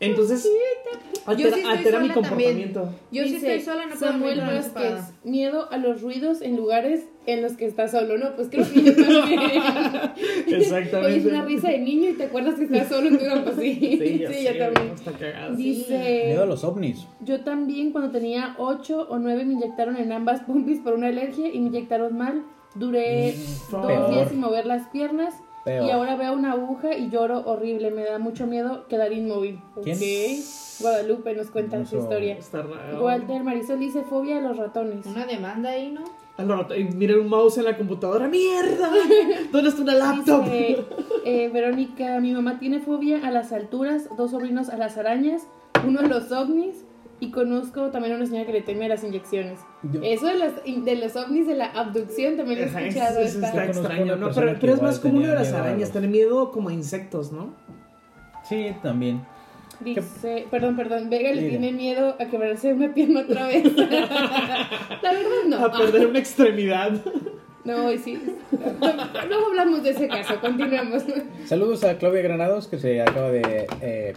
[0.00, 0.48] Entonces,
[1.26, 2.80] altera, sí altera mi comportamiento.
[2.80, 3.00] También.
[3.10, 7.42] Yo sí estoy sola, no puedo Samuel Vázquez, miedo a los ruidos en lugares en
[7.42, 8.34] los que estás solo, ¿no?
[8.34, 9.40] Pues creo que yo también.
[10.46, 11.18] Exactamente.
[11.18, 13.74] es una risa de niño y te acuerdas que estás solo en tu campo, sí.
[13.74, 14.94] Sí, yo, sí, yo también.
[14.94, 15.54] Está cagado.
[15.54, 16.22] Dice...
[16.28, 17.06] Miedo a los ovnis.
[17.20, 21.48] Yo también cuando tenía 8 o 9 me inyectaron en ambas pompis por una alergia
[21.52, 22.42] y me inyectaron mal.
[22.74, 25.34] Duré mm, dos días sin mover las piernas
[25.66, 27.90] Y ahora veo una aguja y lloro horrible.
[27.90, 29.60] Me da mucho miedo quedar inmóvil.
[29.82, 29.98] ¿Quién?
[30.80, 32.38] Guadalupe nos cuenta su historia.
[32.98, 35.04] Walter Marisol dice fobia a los ratones.
[35.06, 36.04] Una demanda ahí, ¿no?
[36.74, 38.26] Y mira un mouse en la computadora.
[38.26, 38.90] ¡Mierda!
[39.52, 40.44] ¿Dónde está una laptop?
[40.48, 45.46] Eh, Verónica, mi mamá tiene fobia a las alturas, dos sobrinos a las arañas,
[45.86, 46.86] uno a los ovnis
[47.20, 49.60] y conozco también a una señora que le teme a las inyecciones.
[50.02, 53.20] Eso de los, de los ovnis, de la abducción, también he escuchado.
[53.20, 54.30] Eso, está extraño, ¿no?
[54.34, 57.54] Pero, pero es más común de las arañas, tener miedo como a insectos, ¿no?
[58.48, 59.22] Sí, también.
[59.80, 63.64] Dice, perdón, perdón, Vega le tiene miedo a quebrarse una pierna otra vez.
[63.76, 65.64] la verdad no.
[65.64, 66.92] A perder una extremidad.
[67.64, 68.18] No, sí.
[68.50, 71.04] Luego hablamos de ese caso, continuamos.
[71.46, 74.14] Saludos a Claudia Granados que se acaba de eh,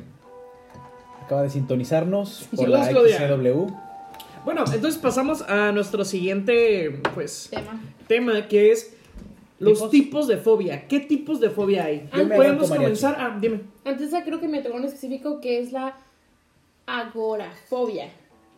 [1.23, 3.67] acaba de sintonizarnos por la XCW.
[4.45, 8.93] Bueno, entonces pasamos a nuestro siguiente pues tema, tema que es
[9.59, 10.27] los ¿Tipos?
[10.27, 10.87] de fobia.
[10.87, 12.09] ¿Qué tipos de fobia hay?
[12.11, 13.15] Podemos comenzar.
[13.17, 13.61] Ah, dime.
[13.85, 15.95] Antes creo que me tocó un específico que es la
[16.85, 18.09] agorafobia.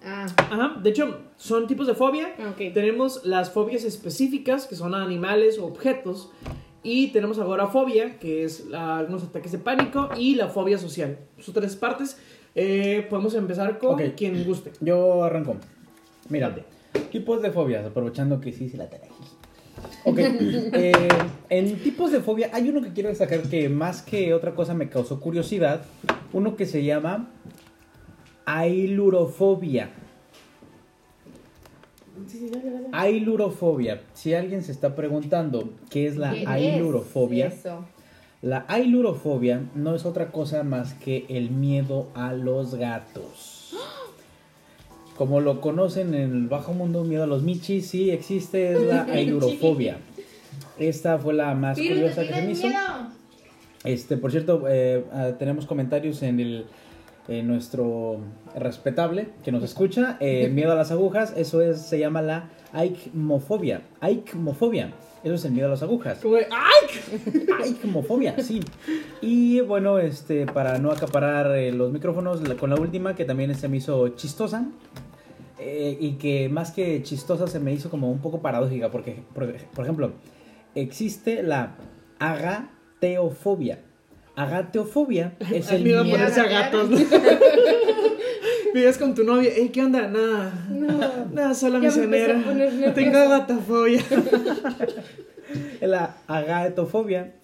[0.03, 0.25] Ah.
[0.37, 2.35] Ajá, de hecho, son tipos de fobia.
[2.57, 6.31] Tenemos las fobias específicas, que son animales o objetos.
[6.81, 10.09] Y tenemos agorafobia, que es algunos ataques de pánico.
[10.17, 11.17] Y la fobia social.
[11.39, 12.17] Son tres partes.
[12.55, 14.71] Eh, podemos empezar con quien guste.
[14.79, 15.57] Yo arranco.
[16.29, 16.63] Mírate.
[17.11, 19.09] Tipos de fobias, aprovechando que sí se la traje.
[20.05, 20.19] Ok.
[20.77, 20.91] Eh,
[21.49, 24.89] en tipos de fobia, hay uno que quiero destacar que más que otra cosa me
[24.89, 25.81] causó curiosidad.
[26.33, 27.29] Uno que se llama
[28.45, 29.91] ailurofobia.
[32.91, 34.01] Ailurofobia.
[34.13, 37.53] Si alguien se está preguntando qué es la ailurofobia,
[38.45, 43.73] la ailurofobia no es otra cosa más que el miedo a los gatos.
[45.17, 49.03] Como lo conocen en el bajo mundo, miedo a los michis, sí existe, es la
[49.11, 49.97] ailurofobia.
[50.77, 52.67] Esta fue la más curiosa que se me hizo.
[53.83, 56.65] Este, por cierto, eh, ah, tenemos comentarios en el
[57.47, 58.19] nuestro
[58.55, 60.17] respetable que nos escucha.
[60.19, 63.81] Eh, miedo a las agujas, eso es, se llama la aikmofobia.
[64.01, 64.93] Aikmofobia.
[65.25, 66.19] Eso es el miedo a las agujas.
[67.63, 68.59] Aikmofobia, sí.
[69.21, 73.67] Y bueno, este, para no acaparar eh, los micrófonos, con la última, que también se
[73.67, 74.67] me hizo chistosa.
[75.57, 79.83] Eh, y que más que chistosa se me hizo como un poco paradójica, porque, por,
[79.83, 80.11] ejemplo,
[80.75, 81.75] existe la
[82.19, 83.79] agateofobia.
[84.35, 86.87] Agateofobia es el miedo a ponerse a gatos.
[88.75, 90.09] Vives con tu novia, ¿qué onda?
[90.09, 90.51] Nada.
[90.69, 91.27] No.
[91.31, 92.35] Nada, solo misionera.
[92.93, 94.03] Tengo agatofobia.
[95.81, 97.35] la agatofobia,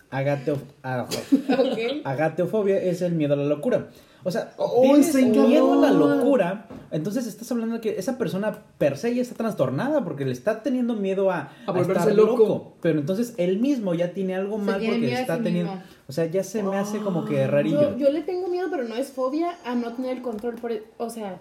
[2.03, 3.87] agateofobia es el miedo a la locura.
[4.23, 6.67] O sea, oh, tienes miedo a la locura.
[6.91, 10.61] Entonces estás hablando de que esa persona per se ya está trastornada porque le está
[10.61, 12.73] teniendo miedo a, a, estar loco.
[12.81, 15.73] Pero entonces él mismo ya tiene algo mal porque está teniendo.
[16.07, 17.97] O sea, ya se me hace como que rarillo.
[17.97, 20.55] Yo, le tengo miedo, pero no es fobia a no tener el control.
[20.55, 21.39] Por o sea,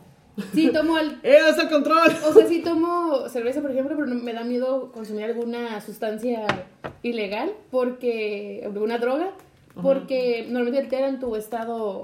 [0.54, 1.18] sí tomo el.
[1.22, 2.12] ¡Eh, el control!
[2.28, 6.46] O sea, sí tomo cerveza, por ejemplo, pero me da miedo consumir alguna sustancia
[7.02, 8.62] ilegal porque.
[8.64, 9.32] alguna droga.
[9.82, 12.02] Porque normalmente alteran tu estado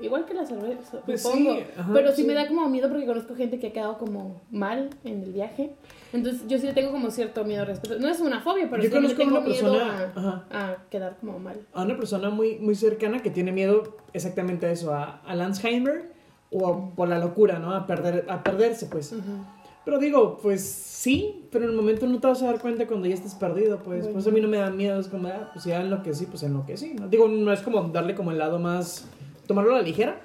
[0.00, 1.58] Igual que la cerveza, pues supongo.
[1.92, 5.22] pero sí, me da como miedo porque conozco gente que ha quedado como mal en
[5.22, 5.72] el viaje.
[6.12, 7.98] Entonces yo sí tengo como cierto miedo respecto.
[7.98, 11.38] No es una fobia, pero yo sí conozco tengo una persona, miedo a, quedar como
[11.38, 11.60] mal.
[11.72, 16.12] A una persona muy, muy cercana que tiene miedo exactamente a eso, a, a Alzheimer
[16.50, 17.74] o por la locura, ¿no?
[17.74, 19.14] A, perder, a perderse, pues.
[19.84, 23.06] Pero digo, pues sí, pero en el momento no te vas a dar cuenta cuando
[23.06, 24.06] ya estés perdido, pues.
[24.08, 26.12] Pues a mí no me da miedo, es como, ah, pues ya en lo que
[26.12, 26.94] sí, pues en lo que sí.
[26.98, 27.08] ¿no?
[27.08, 29.06] Digo, no es como darle como el lado más
[29.50, 30.20] tomarlo a la ligera.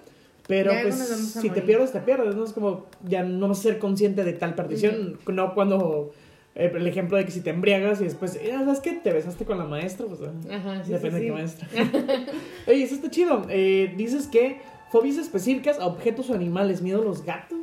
[0.48, 0.96] Pero pues
[1.42, 2.44] si te pierdes, te pierdes, ¿no?
[2.44, 6.14] Es como ya no vas a ser consciente de tal perdición, no cuando
[6.54, 8.92] eh, el ejemplo de que si te embriagas y después, eh, ¿sabes qué?
[8.94, 11.68] Te besaste con la maestra, pues Ajá, depende de qué maestra.
[12.68, 13.42] Oye, eso está chido.
[13.50, 14.62] Eh, dices que
[14.92, 17.58] fobias específicas a objetos o animales, miedo a los gatos.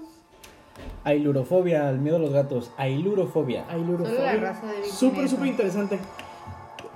[1.04, 2.72] Ailurofobia, el miedo a los gatos.
[2.76, 3.64] Ailurofobia.
[3.68, 4.60] Ailurofobia.
[4.84, 6.00] Súper, súper interesante.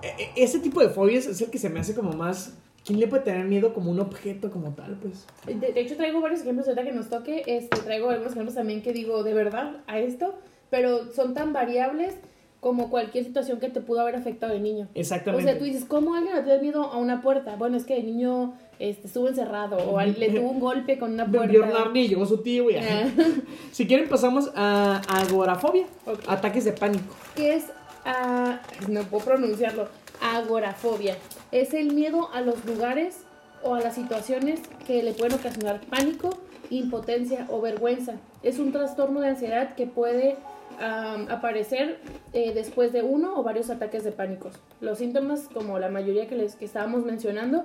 [0.02, 2.54] E, e, ese tipo de fobias es el que se me hace como más
[2.86, 5.26] ¿Quién le puede tener miedo como un objeto como tal, pues?
[5.46, 7.42] De, hecho, traigo varios ejemplos ahorita que nos toque.
[7.46, 10.36] Este, traigo algunos ejemplos también que digo de verdad a esto,
[10.70, 12.14] pero son tan variables
[12.60, 14.86] como cualquier situación que te pudo haber afectado de niño.
[14.94, 15.44] Exactamente.
[15.44, 17.56] O sea, tú dices, ¿cómo alguien le tiene miedo a una puerta?
[17.56, 21.26] Bueno, es que el niño este, estuvo encerrado o le tuvo un golpe con una
[21.26, 21.90] puerta.
[21.92, 23.10] Vio y llegó su tío y ah.
[23.72, 25.86] Si quieren pasamos a agorafobia,
[26.28, 27.16] ataques de pánico.
[27.34, 27.64] ¿Qué es?
[28.06, 29.88] Uh, no puedo pronunciarlo.
[30.22, 31.16] Agorafobia
[31.52, 33.24] es el miedo a los lugares
[33.62, 36.30] o a las situaciones que le pueden ocasionar pánico,
[36.70, 38.14] impotencia o vergüenza.
[38.42, 40.36] Es un trastorno de ansiedad que puede
[40.78, 41.98] aparecer
[42.32, 44.50] eh, después de uno o varios ataques de pánico.
[44.80, 47.64] Los síntomas, como la mayoría que les que estábamos mencionando,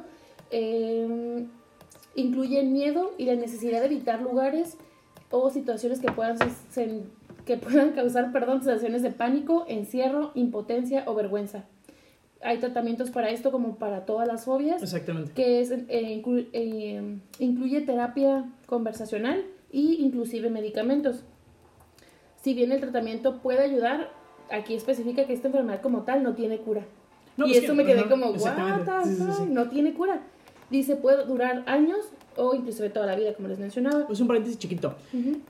[0.49, 1.49] em,
[2.15, 4.77] incluyen miedo y la necesidad de evitar lugares
[5.29, 6.37] o situaciones que puedan,
[7.45, 11.65] que puedan causar perdón, sensaciones de pánico, encierro, impotencia o vergüenza.
[12.43, 14.81] Hay tratamientos para esto como para todas las fobias.
[14.81, 15.31] Exactamente.
[15.33, 21.23] Que es, eh, eh, incluye terapia conversacional e inclusive medicamentos.
[22.41, 24.11] Si bien el tratamiento puede ayudar,
[24.49, 26.85] aquí especifica que esta enfermedad como tal no tiene cura.
[27.37, 30.21] y eso me quedé como, what no tiene cura.
[30.69, 34.07] Dice, puede durar años o inclusive toda la vida, como les mencionaba.
[34.09, 34.95] Es un paréntesis chiquito.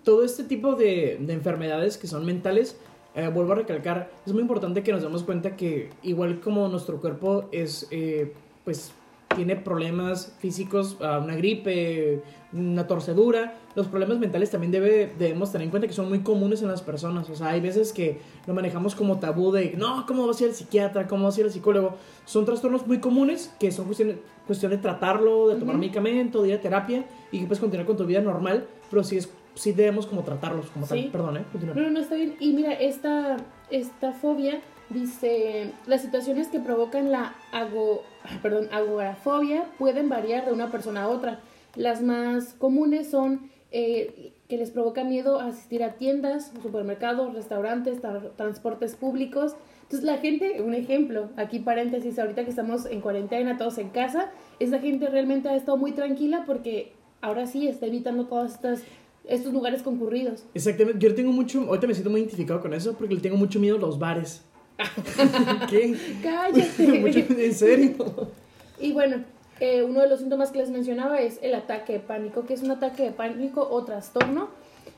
[0.03, 2.77] Todo este tipo de, de, enfermedades que son mentales,
[3.15, 6.99] eh, vuelvo a recalcar, es muy importante que nos demos cuenta que igual como nuestro
[6.99, 8.93] cuerpo es, eh, pues,
[9.35, 12.21] tiene problemas físicos, ah, una gripe,
[12.53, 16.61] una torcedura, los problemas mentales también debe, debemos tener en cuenta que son muy comunes
[16.61, 17.29] en las personas.
[17.29, 20.49] O sea, hay veces que lo manejamos como tabú de, no, ¿cómo va a ser
[20.49, 21.07] el psiquiatra?
[21.07, 21.95] ¿Cómo va a ser el psicólogo?
[22.25, 26.55] Son trastornos muy comunes que son cuestiones cuestión de tratarlo, de tomar medicamento, de ir
[26.55, 30.07] a terapia y que puedes continuar con tu vida normal, pero sí, es, sí debemos
[30.07, 31.09] como tratarlos como tal.
[31.11, 31.45] Perdón, ¿eh?
[31.75, 32.35] No, no, está bien.
[32.39, 33.37] Y mira, esta,
[33.69, 38.03] esta fobia dice, las situaciones que provocan la ago,
[38.41, 41.39] perdón, agorafobia pueden variar de una persona a otra
[41.75, 48.01] las más comunes son eh, que les provoca miedo asistir a tiendas, supermercados, restaurantes,
[48.35, 49.55] transportes públicos.
[49.83, 54.31] Entonces la gente, un ejemplo, aquí paréntesis, ahorita que estamos en cuarentena, todos en casa,
[54.59, 58.81] esa gente realmente ha estado muy tranquila porque ahora sí está evitando todos estos,
[59.25, 60.43] estos lugares concurridos.
[60.53, 63.59] Exactamente, yo tengo mucho, ahorita me siento muy identificado con eso porque le tengo mucho
[63.59, 64.43] miedo a los bares.
[65.69, 65.95] ¿Qué?
[66.23, 67.25] Cállate.
[67.45, 68.31] en serio.
[68.79, 69.23] Y bueno,
[69.59, 72.63] eh, uno de los síntomas que les mencionaba es el ataque de pánico, que es
[72.63, 74.49] un ataque de pánico o trastorno.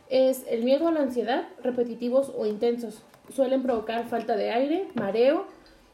[0.10, 3.04] Es el miedo a la ansiedad, repetitivos o intensos.
[3.34, 5.46] Suelen provocar falta de aire, mareo,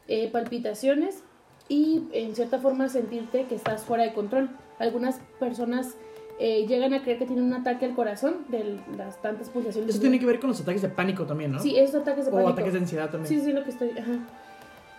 [0.08, 1.22] eh, palpitaciones
[1.68, 4.50] y en cierta forma sentirte que estás fuera de control.
[4.78, 5.96] Algunas personas
[6.42, 9.90] eh, llegan a creer que tienen un ataque al corazón de las tantas pulsaciones.
[9.90, 11.58] Eso tiene que ver con los ataques de pánico también, ¿no?
[11.58, 12.48] Sí, esos ataques de pánico.
[12.48, 13.28] O ataques de ansiedad también.
[13.28, 13.90] Sí, sí, lo que estoy.
[13.90, 14.20] Ajá.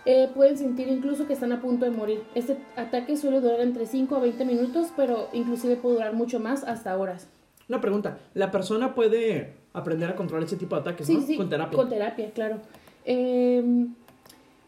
[0.06, 2.22] Eh, pueden sentir incluso que están a punto de morir.
[2.36, 6.64] Este ataque suele durar entre 5 a 20 minutos, pero inclusive puede durar mucho más,
[6.64, 7.28] hasta horas.
[7.68, 11.22] Una pregunta, ¿la persona puede aprender a controlar ese tipo de ataques, sí, ¿no?
[11.22, 11.76] Sí, con terapia.
[11.76, 12.60] Con terapia, claro.
[13.04, 13.96] Em,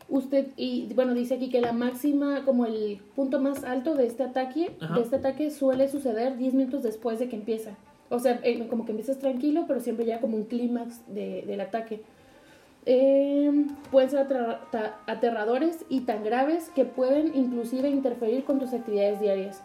[0.10, 4.24] usted, y bueno, dice aquí que la máxima, como el punto más alto de este
[4.24, 7.78] ataque, de este ataque suele suceder 10 minutos después de que empieza.
[8.10, 11.62] O sea, eh, como que empiezas tranquilo, pero siempre ya como un clímax de, del
[11.62, 12.02] ataque.
[12.86, 14.28] Eh, pueden ser
[15.08, 19.64] aterradores y tan graves que pueden inclusive interferir con tus actividades diarias.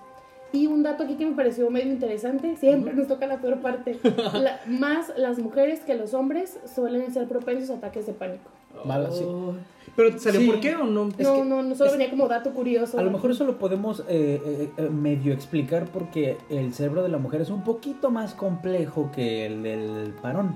[0.52, 3.98] Y un dato aquí que me pareció medio interesante, siempre nos toca la peor parte.
[4.66, 8.50] más las mujeres que los hombres suelen ser propensos a ataques de pánico.
[8.84, 9.54] Oh.
[9.96, 11.08] ¿Pero salió por qué o no?
[11.18, 12.98] No, no, no, solo venía como dato curioso.
[12.98, 17.08] A lo mejor eso lo podemos eh, eh, eh, medio explicar porque el cerebro de
[17.08, 20.54] la mujer es un poquito más complejo que el del varón.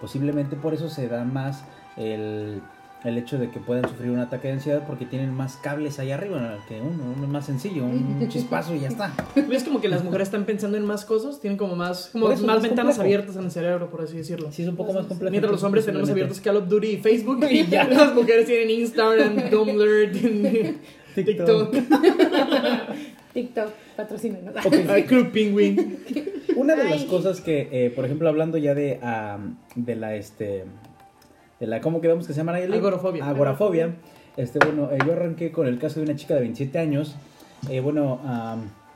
[0.00, 1.64] Posiblemente por eso se da más
[1.96, 2.60] el,
[3.04, 6.10] el hecho de que puedan sufrir un ataque de ansiedad porque tienen más cables ahí
[6.10, 9.12] arriba que uno, uno es más sencillo, un chispazo y ya está.
[9.36, 11.38] ¿Ves como que las mujeres están pensando en más cosas?
[11.38, 14.50] Tienen como más, como más ventanas abiertas en el cerebro, por así decirlo.
[14.50, 15.30] Sí, es un poco más complejo.
[15.30, 18.70] Mientras los hombres tenemos abiertos Call of Duty y Facebook y ya las mujeres tienen
[18.70, 20.12] Instagram, Tumblr,
[21.14, 21.74] TikTok.
[23.34, 24.38] TikTok, patrocina.
[24.64, 25.02] Okay.
[25.02, 25.98] Club Penguin.
[26.56, 29.00] Una de las cosas que, eh, por ejemplo, hablando ya de,
[29.74, 30.64] de la este
[31.64, 32.54] de la, ¿cómo quedamos que se llama?
[32.56, 33.26] Agorafobia.
[33.26, 33.94] Agorafobia.
[34.36, 37.16] Este, bueno, eh, yo arranqué con el caso de una chica de 27 años,
[37.70, 38.20] eh, bueno,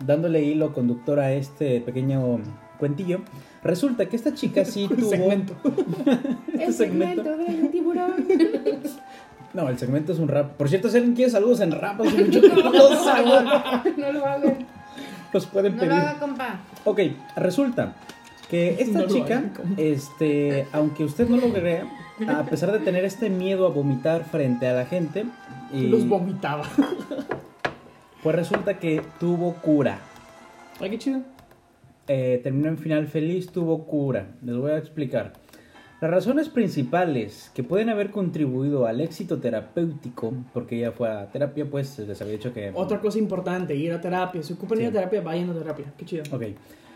[0.04, 2.40] dándole hilo conductor a este pequeño
[2.78, 3.20] cuentillo.
[3.62, 5.08] Resulta que esta chica sí tuvo...
[5.08, 5.54] segmento.
[6.48, 8.26] este el segmento, del tiburón.
[9.54, 10.52] No, el segmento es un rap.
[10.52, 14.66] Por cierto, si alguien quiere saludos en rap, No lo hagan.
[15.32, 15.88] Los pueden pedir.
[15.88, 16.60] No lo haga, compa.
[16.84, 17.00] Ok,
[17.34, 17.94] resulta
[18.50, 19.44] que esta chica,
[19.78, 21.88] este, aunque usted no lo crea,
[22.26, 25.26] a pesar de tener este miedo a vomitar frente a la gente.
[25.72, 26.64] Y, Los vomitaba.
[28.22, 30.00] Pues resulta que tuvo cura.
[30.80, 31.20] Ay, qué chido.
[32.08, 34.34] Eh, terminó en final feliz, tuvo cura.
[34.42, 35.34] Les voy a explicar.
[36.00, 41.68] Las razones principales que pueden haber contribuido al éxito terapéutico, porque ella fue a terapia,
[41.70, 42.70] pues les había dicho que...
[42.74, 44.42] Otra cosa importante, ir a terapia.
[44.42, 45.86] Si ocupan ir a terapia, vayan a terapia.
[45.96, 46.22] Qué chido.
[46.32, 46.42] Ok.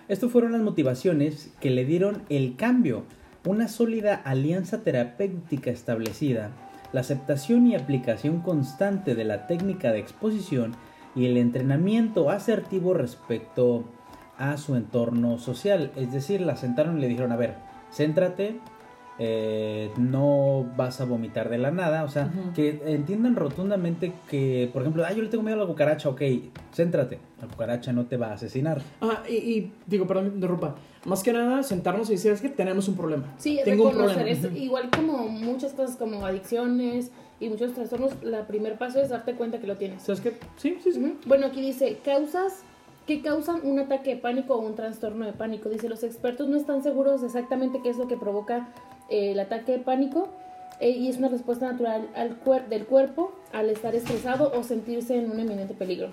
[0.09, 3.05] Estas fueron las motivaciones que le dieron el cambio
[3.44, 6.50] una sólida alianza terapéutica establecida,
[6.92, 10.74] la aceptación y aplicación constante de la técnica de exposición
[11.14, 13.85] y el entrenamiento asertivo respecto
[14.38, 15.92] a su entorno social.
[15.96, 17.57] Es decir, la sentaron y le dijeron, a ver,
[17.92, 18.61] céntrate,
[19.25, 24.83] eh, no vas a vomitar de la nada, o sea, que entiendan rotundamente que, por
[24.83, 26.23] ejemplo, ah, yo le tengo miedo a la cucaracha, ok,
[26.75, 28.83] céntrate, la cucaracha no te va a asesinar.
[29.01, 32.89] Ah, y, digo, perdón, de ropa, más que nada sentarnos y decir, es que tenemos
[32.89, 33.33] un problema.
[33.39, 34.23] Sí, tengo un problema.
[34.23, 39.35] Es, igual como muchas cosas como adicciones y muchos trastornos, el primer paso es darte
[39.35, 40.03] cuenta que lo tienes.
[40.03, 40.37] ¿Sabes qué?
[40.57, 41.19] Sí, sí, sí.
[41.27, 42.65] Bueno, aquí dice, causas
[43.07, 45.69] que causan un ataque de pánico o un trastorno de pánico.
[45.69, 48.69] Dice, los expertos no están seguros exactamente qué es lo que provoca
[49.09, 50.29] el ataque de pánico
[50.81, 52.38] eh, y es una respuesta natural al
[52.69, 56.09] del cuerpo al estar estresado o sentirse en un eminente peligro.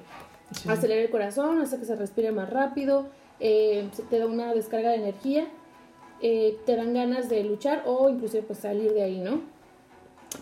[0.67, 3.07] Acelera el corazón, hace que se respire más rápido,
[3.39, 5.47] eh, te da una descarga de energía,
[6.21, 9.41] eh, te dan ganas de luchar o inclusive pues salir de ahí, ¿no?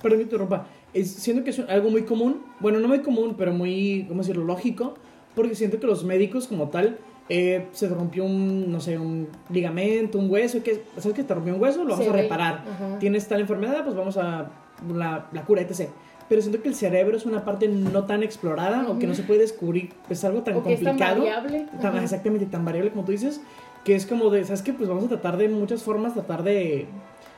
[0.02, 0.68] Perdón, mi ropa.
[0.94, 4.44] Es, siento que es algo muy común, bueno, no muy común, pero muy, ¿cómo decirlo?,
[4.44, 4.96] lógico,
[5.36, 6.98] porque siento que los médicos como tal
[7.30, 11.34] eh, se te rompió un, no sé, un ligamento, un hueso, que, ¿sabes que te
[11.34, 11.84] rompió un hueso?
[11.84, 12.64] Lo vamos a reparar.
[13.00, 14.50] Tienes tal enfermedad, pues vamos a
[14.94, 15.90] la, la, cura, etc.
[16.30, 19.24] Pero siento que el cerebro es una parte no tan explorada o que no se
[19.24, 20.92] puede descubrir, es algo tan complicado.
[20.92, 21.68] es tan variable.
[21.82, 23.42] Tan, exactamente, tan variable como tú dices,
[23.84, 24.74] que es como de, ¿sabes qué?
[24.74, 26.88] Pues vamos a tratar de muchas formas, tratar de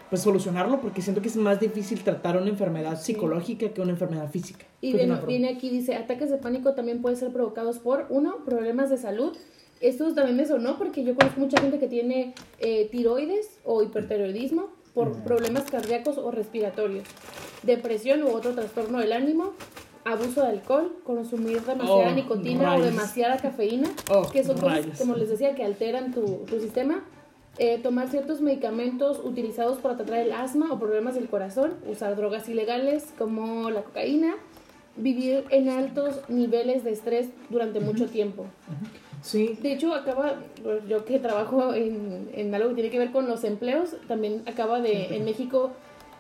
[0.10, 4.30] pues solucionarlo porque siento que es más difícil tratar una enfermedad psicológica que una enfermedad
[4.30, 4.66] física.
[4.82, 8.98] Y viene, aquí, dice, ataques de pánico también pueden ser provocados por, uno, problemas de
[8.98, 9.38] salud,
[9.82, 14.70] esto también me sonó porque yo conozco mucha gente que tiene eh, tiroides o hipertiroidismo
[14.94, 17.08] por problemas cardíacos o respiratorios,
[17.64, 19.54] depresión u otro trastorno del ánimo,
[20.04, 25.16] abuso de alcohol, consumir demasiada oh, nicotina o demasiada cafeína, oh, que son cosas, como
[25.16, 27.06] les decía, que alteran tu, sistema.
[27.58, 32.48] Eh, tomar ciertos medicamentos utilizados para tratar el asma o problemas del corazón, usar drogas
[32.48, 34.36] ilegales como la cocaína,
[34.96, 38.46] vivir en altos niveles de estrés durante mucho tiempo.
[39.22, 39.58] Sí.
[39.62, 40.36] De hecho, acaba,
[40.88, 44.80] yo que trabajo en, en algo que tiene que ver con los empleos, también acaba
[44.80, 45.72] de, en México,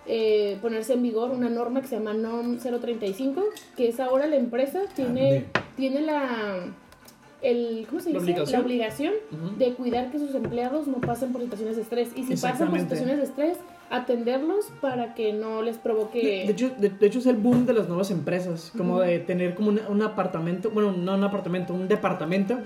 [0.05, 3.43] eh, ponerse en vigor una norma que se llama NOM 035,
[3.77, 5.45] que es ahora la empresa tiene,
[5.77, 6.65] tiene la,
[7.41, 8.51] el, ¿cómo se dice?
[8.51, 9.13] la obligación,
[9.57, 12.09] de cuidar que sus empleados no pasen por situaciones de estrés.
[12.15, 13.57] Y si pasan por situaciones de estrés,
[13.89, 16.21] atenderlos para que no les provoque...
[16.21, 19.69] De, hecho, de, hecho, es el boom de las nuevas empresas, como de tener como
[19.69, 22.59] un, apartamento, bueno, no un apartamento, un departamento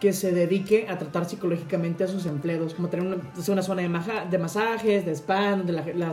[0.00, 3.16] que se dedique a tratar psicológicamente a sus empleados, como tener una,
[3.48, 5.72] una zona de, de masajes, de spa, donde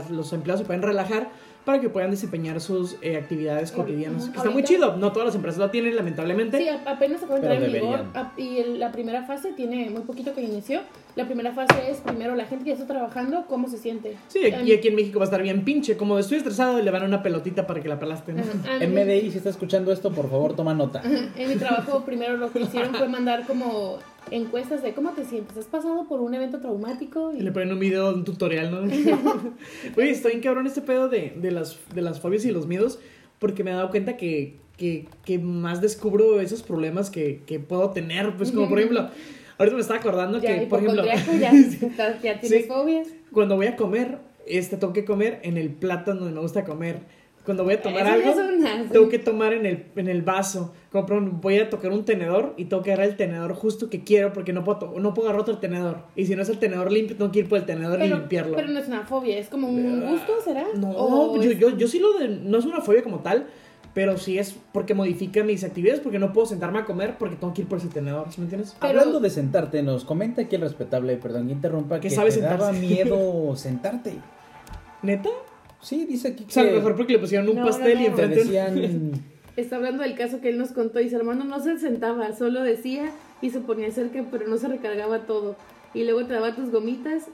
[0.10, 1.30] los empleados se pueden relajar
[1.65, 4.28] para que puedan desempeñar sus eh, actividades cotidianas.
[4.28, 4.97] está muy chido.
[4.97, 6.58] No todas las empresas lo tienen, lamentablemente.
[6.58, 8.06] Sí, apenas acaba de entrar en vigor.
[8.38, 10.82] Y la primera fase tiene muy poquito que inició.
[11.15, 14.17] La primera fase es primero la gente que está trabajando, cómo se siente.
[14.28, 15.95] Sí, y aquí en México va a estar bien pinche.
[15.95, 18.43] Como estoy estresado, le van a una pelotita para que la pelasten.
[18.80, 21.02] En MDI, si está escuchando esto, por favor, toma nota.
[21.04, 23.99] En mi trabajo, primero lo que hicieron fue mandar como
[24.31, 25.57] encuestas de cómo te sientes.
[25.57, 27.33] ¿Has pasado por un evento traumático?
[27.33, 28.81] Y, le ponen un video, un tutorial, ¿no?
[29.97, 32.99] Oye, estoy en cabrón este pedo de, de, las, de las fobias y los miedos
[33.43, 37.89] porque me he dado cuenta que, que, que más descubro esos problemas que, que puedo
[37.89, 38.38] tener.
[38.38, 39.09] Pues como por ejemplo,
[39.57, 41.03] ahorita me estaba acordando que, por ejemplo...
[41.05, 41.51] Ya,
[42.23, 43.09] ya tienes fobias.
[43.33, 47.01] Cuando voy a comer, este, tengo que comer en el plato donde me gusta comer
[47.45, 48.34] cuando voy a tomar algo,
[48.91, 50.73] tengo que tomar en el, en el vaso.
[50.91, 51.08] Como
[51.41, 54.53] voy a tocar un tenedor y tengo que agarrar el tenedor justo que quiero porque
[54.53, 56.03] no puedo, no puedo agarrar otro tenedor.
[56.15, 58.56] Y si no es el tenedor limpio, tengo que ir por el tenedor y limpiarlo.
[58.56, 60.67] Pero no es una fobia, es como un gusto, ¿será?
[60.75, 62.29] No, yo, yo, yo, sí lo de.
[62.29, 63.47] No es una fobia como tal,
[63.93, 67.53] pero sí es porque modifica mis actividades, porque no puedo sentarme a comer porque tengo
[67.53, 68.75] que ir por ese tenedor, ¿sí me entiendes?
[68.79, 72.71] Hablando de sentarte, nos comenta aquí el respetable, perdón que interrumpa, que, sabes te daba
[72.71, 74.13] miedo sentarte.
[75.01, 75.29] ¿Neta?
[75.84, 76.50] Sí, dice aquí que...
[76.50, 78.36] O sea, a lo mejor porque le pusieron un pastel y enfrente...
[78.36, 79.12] Decían...
[79.56, 82.63] Está hablando del caso que él nos contó y su hermano no se sentaba, solo
[82.63, 85.56] decía y se ponía cerca, pero no se recargaba todo.
[85.93, 87.26] Y luego te daba tus gomitas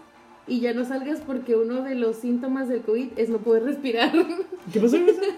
[0.50, 4.12] y ya no salgas porque uno de los síntomas del COVID es no poder respirar.
[4.74, 4.98] ¿Qué pasó?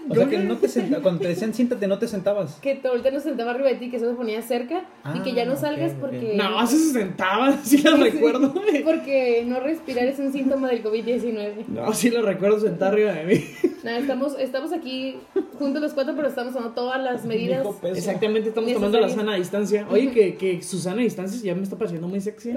[0.09, 2.55] o sea, que no te sentabas, cuando te decían siéntate, no te sentabas.
[2.55, 5.45] Que ahorita no se sentaba arriba de ti, que se ponía cerca y que ya
[5.45, 6.35] no ah, salgas porque...
[6.35, 8.53] No, así se sentaba, sí lo recuerdo.
[8.83, 11.67] porque no respirar es un síntoma del COVID-19.
[11.67, 13.45] No, sí lo recuerdo sentar arriba de mí.
[13.83, 15.17] Nada, estamos, estamos aquí
[15.57, 17.65] juntos los cuatro, pero estamos tomando todas las medidas.
[17.83, 19.87] Exactamente, estamos tomando la sana distancia.
[19.89, 22.53] Oye, que, que su sana distancia ya me está pareciendo muy sexy.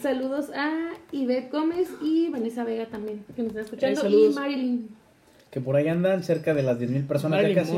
[0.00, 4.88] Saludos a Ivette Gómez y Vanessa Vega también, que nos están escuchando, y Marilyn.
[5.50, 7.72] Que por ahí andan cerca de las 10.000 personas de casi.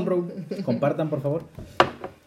[0.65, 1.43] Compartan, por favor.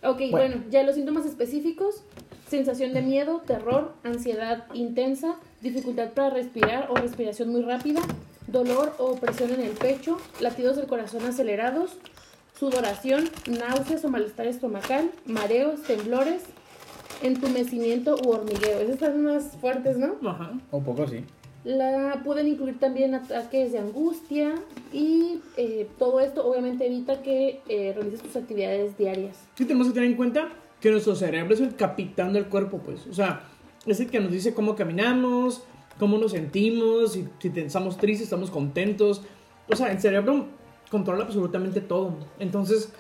[0.04, 0.63] Ok, bueno.
[0.69, 2.04] ya los síntomas específicos,
[2.50, 8.01] sensación de miedo, terror, ansiedad intensa, dificultad para respirar o respiración muy rápida,
[8.47, 11.97] dolor o presión en el pecho, latidos del corazón acelerados,
[12.59, 16.43] sudoración, náuseas o malestar estomacal, mareos, temblores,
[17.22, 18.80] entumecimiento u hormigueo.
[18.80, 20.15] Esas están más fuertes, ¿no?
[20.28, 20.51] Ajá.
[20.72, 21.24] Un poco, sí.
[21.63, 24.55] La, pueden incluir también ataques de angustia
[24.93, 29.38] y eh, todo esto obviamente evita que eh, realices tus actividades diarias.
[29.55, 30.49] Sí, tenemos que tener en cuenta
[30.80, 33.05] que nuestro cerebro es el capitán del cuerpo, pues.
[33.07, 33.43] O sea,
[33.86, 35.63] es el que nos dice cómo caminamos,
[35.99, 39.24] cómo nos sentimos, si, si estamos tristes, estamos contentos.
[39.68, 40.45] O sea, el cerebro
[40.89, 42.13] controla absolutamente todo.
[42.39, 42.93] Entonces,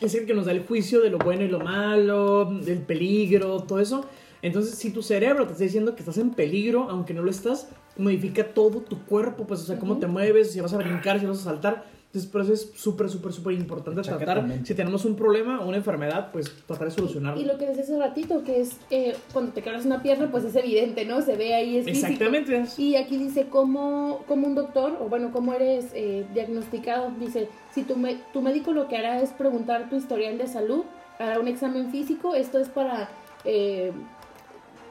[0.00, 3.60] es el que nos da el juicio de lo bueno y lo malo, del peligro,
[3.60, 4.06] todo eso.
[4.42, 7.68] Entonces, si tu cerebro te está diciendo que estás en peligro, aunque no lo estás,
[7.98, 11.26] modifica todo tu cuerpo, pues, o sea, cómo te mueves, si vas a brincar, si
[11.26, 11.84] vas a saltar.
[12.10, 15.76] Entonces, por eso es súper, súper, súper importante tratar, si tenemos un problema o una
[15.76, 17.40] enfermedad, pues tratar de solucionarlo.
[17.40, 20.42] Y lo que decía hace ratito, que es eh, cuando te quebras una pierna, pues
[20.42, 21.22] es evidente, ¿no?
[21.22, 22.64] Se ve ahí, es Exactamente.
[22.78, 27.12] Y aquí dice cómo, cómo un doctor, o bueno, cómo eres eh, diagnosticado.
[27.20, 27.94] Dice, si tu,
[28.32, 30.82] tu médico lo que hará es preguntar tu historial de salud,
[31.20, 33.08] hará un examen físico, esto es para...
[33.44, 33.92] Eh,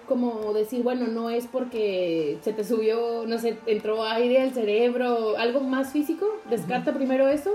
[0.10, 5.38] como decir, bueno, no es porque se te subió, no sé, entró aire al cerebro,
[5.38, 7.51] algo más físico, descarta primero eso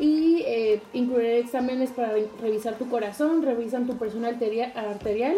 [0.00, 5.36] y eh, incluir exámenes para revisar tu corazón, revisan tu presión arterial,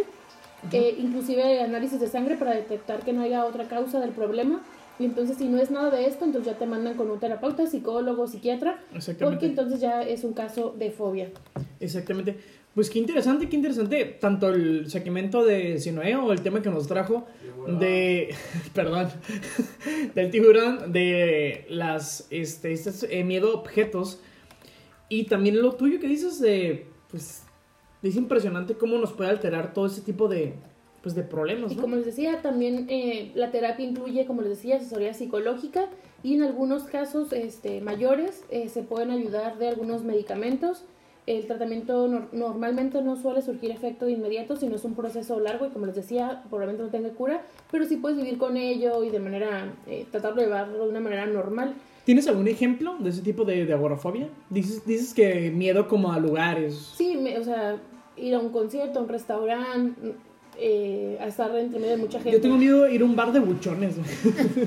[0.70, 4.62] eh, inclusive análisis de sangre para detectar que no haya otra causa del problema.
[4.98, 7.66] Y entonces si no es nada de esto, entonces ya te mandan con un terapeuta,
[7.66, 8.78] psicólogo, psiquiatra,
[9.18, 11.30] porque entonces ya es un caso de fobia.
[11.80, 12.36] Exactamente.
[12.74, 14.04] Pues qué interesante, qué interesante.
[14.04, 17.26] Tanto el segmento de Sinoé o el tema que nos trajo
[17.66, 18.34] de.
[18.74, 19.08] Perdón.
[20.14, 22.26] del tiburón, de las.
[22.30, 24.20] Este, este eh, miedo a objetos.
[25.10, 26.86] Y también lo tuyo que dices de.
[27.10, 27.44] Pues.
[28.02, 30.54] Es impresionante cómo nos puede alterar todo ese tipo de.
[31.02, 31.72] Pues de problemas.
[31.72, 35.90] Y como les decía, también eh, la terapia incluye, como les decía, asesoría psicológica.
[36.22, 40.84] Y en algunos casos este, mayores eh, se pueden ayudar de algunos medicamentos
[41.26, 45.70] el tratamiento normalmente no suele surgir efecto de inmediato, sino es un proceso largo y
[45.70, 49.20] como les decía, probablemente no tenga cura, pero sí puedes vivir con ello y de
[49.20, 51.74] manera, eh, tratarlo de llevarlo de una manera normal.
[52.04, 54.28] ¿Tienes algún ejemplo de ese tipo de, agorafobia?
[54.50, 56.94] Dices, dices que miedo como a lugares.
[56.96, 57.76] Sí, o sea,
[58.16, 60.14] ir a un concierto, a un restaurante,
[60.58, 62.32] eh, a estar entre medio de mucha gente.
[62.32, 63.94] Yo tengo miedo de ir a un bar de buchones.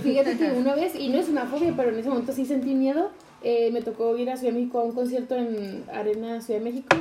[0.03, 2.73] Fíjate que una vez, y no es una fobia, pero en ese momento sí sentí
[2.73, 3.11] miedo,
[3.47, 6.65] eh, me tocó ir a Ciudad de México a un concierto en Arena Ciudad de
[6.65, 6.97] México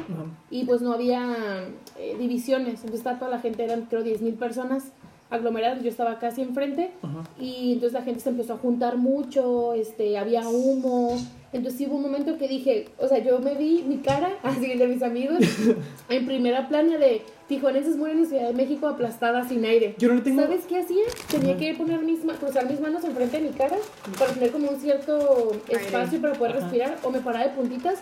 [0.51, 1.65] y pues no había
[1.99, 4.93] eh, divisiones, entonces estaba toda la gente, eran creo 10.000 personas
[5.35, 6.93] aglomeradas, yo estaba casi enfrente
[7.41, 11.17] y entonces la gente se empezó a juntar mucho, este, había humo,
[11.53, 14.87] entonces hubo un momento que dije, o sea, yo me vi mi cara, así de
[14.89, 15.39] mis amigos,
[16.09, 19.95] en primera plana de tijuanenses mueren en Ciudad de México aplastada sin aire.
[19.99, 20.43] Yo no tengo...
[20.43, 21.05] ¿Sabes qué hacía?
[21.31, 23.77] Tenía que poner mis, cruzar mis manos enfrente de mi cara
[24.19, 28.01] para tener como un cierto espacio para poder respirar o me paraba de puntitas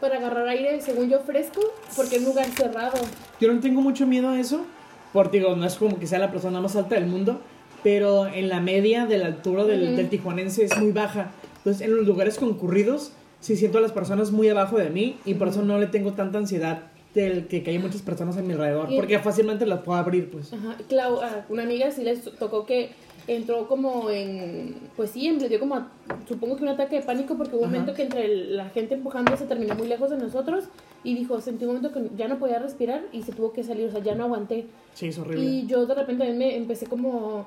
[0.00, 1.60] para agarrar aire, según yo, fresco,
[1.96, 2.98] porque es un lugar cerrado.
[3.40, 4.64] Yo no tengo mucho miedo a eso,
[5.12, 7.40] porque digo, no es como que sea la persona más alta del mundo,
[7.82, 11.32] pero en la media de la altura del, del tijuanense es muy baja.
[11.58, 15.34] Entonces, en los lugares concurridos, sí siento a las personas muy abajo de mí y
[15.34, 16.82] por eso no le tengo tanta ansiedad
[17.14, 20.52] del que, que hay muchas personas a mi alrededor, porque fácilmente las puedo abrir, pues.
[20.52, 22.90] Ajá, Clau, a una amiga sí les tocó que
[23.28, 25.86] entró como en, pues sí, le dio como,
[26.26, 29.36] supongo que un ataque de pánico, porque hubo un momento que entre la gente empujando
[29.36, 30.64] se terminó muy lejos de nosotros
[31.04, 33.86] y dijo, sentí un momento que ya no podía respirar y se tuvo que salir,
[33.86, 34.66] o sea, ya no aguanté.
[34.94, 35.44] Sí, es horrible.
[35.44, 37.46] Y yo de repente me empecé como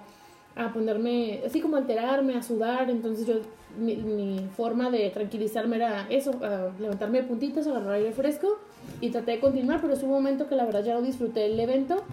[0.55, 3.35] a ponerme, así como alterarme, a sudar, entonces yo,
[3.79, 6.33] mi, mi forma de tranquilizarme era eso,
[6.79, 8.59] levantarme de puntitas, agarrar aire fresco
[8.99, 11.59] y traté de continuar, pero es un momento que la verdad ya no disfruté el
[11.59, 12.03] evento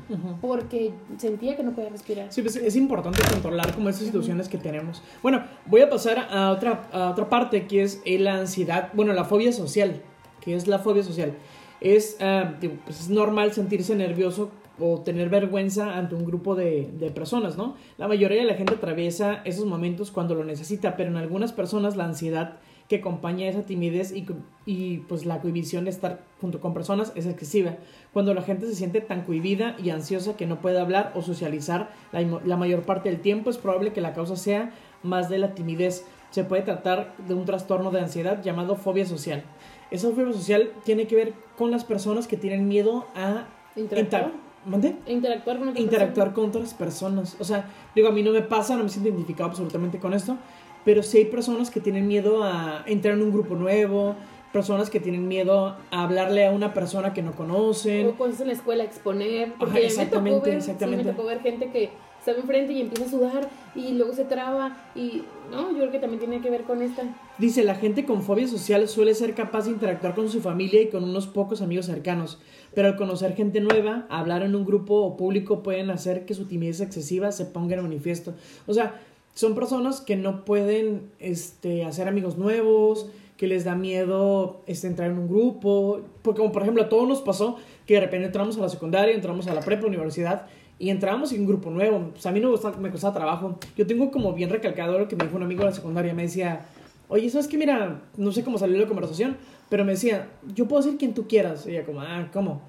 [0.40, 2.32] porque sentía que no podía respirar.
[2.32, 5.02] Sí, pues es importante controlar como esas situaciones que tenemos.
[5.22, 9.24] Bueno, voy a pasar a otra, a otra parte que es la ansiedad, bueno, la
[9.24, 10.00] fobia social,
[10.40, 11.34] que es la fobia social.
[11.80, 14.50] Es, ah, pues es normal sentirse nervioso
[14.80, 17.76] o tener vergüenza ante un grupo de, de, personas, ¿no?
[17.96, 21.96] La mayoría de la gente atraviesa esos momentos cuando lo necesita, pero en algunas personas
[21.96, 22.58] la ansiedad
[22.88, 24.26] que acompaña esa timidez y,
[24.64, 27.76] y pues la cohibición de estar junto con personas es excesiva.
[28.12, 31.90] Cuando la gente se siente tan cohibida y ansiosa que no puede hablar o socializar
[32.12, 34.72] la, la mayor parte del tiempo, es probable que la causa sea
[35.02, 36.06] más de la timidez.
[36.30, 39.42] Se puede tratar de un trastorno de ansiedad llamado fobia social.
[39.90, 45.68] Esa fobia social tiene que ver con las personas que tienen miedo a Interactuar con
[45.68, 47.36] otras Interactuar con otras personas.
[47.38, 50.36] O sea, digo, a mí no me pasa, no me siento identificado absolutamente con esto,
[50.84, 54.16] pero sí hay personas que tienen miedo a entrar en un grupo nuevo,
[54.52, 58.08] personas que tienen miedo a hablarle a una persona que no conocen.
[58.08, 59.52] O cosas en la escuela, exponer.
[59.58, 61.04] Porque exactamente, exactamente.
[61.04, 61.90] me tocó ver gente que
[62.30, 65.98] estaba enfrente y empieza a sudar y luego se traba y no, yo creo que
[65.98, 67.02] también tiene que ver con esta.
[67.38, 70.88] Dice, la gente con fobia social suele ser capaz de interactuar con su familia y
[70.88, 72.38] con unos pocos amigos cercanos,
[72.74, 76.44] pero al conocer gente nueva, hablar en un grupo o público pueden hacer que su
[76.44, 78.34] timidez excesiva se ponga en manifiesto.
[78.66, 79.00] O sea,
[79.34, 83.08] son personas que no pueden este, hacer amigos nuevos,
[83.38, 86.00] que les da miedo este, entrar en un grupo.
[86.22, 87.56] Porque, como por ejemplo, a todos nos pasó
[87.86, 90.46] que de repente entramos a la secundaria, entramos a la prepa, universidad,
[90.78, 92.10] y entramos en un grupo nuevo.
[92.12, 93.58] Pues a mí no me costaba, me costaba trabajo.
[93.76, 96.14] Yo tengo como bien recalcado lo que me dijo un amigo de la secundaria.
[96.14, 96.66] Me decía,
[97.08, 97.58] oye, ¿sabes qué?
[97.58, 99.36] Mira, no sé cómo salió la conversación,
[99.68, 101.66] pero me decía, yo puedo ser quien tú quieras.
[101.66, 102.62] Y ella como, ah, ¿cómo?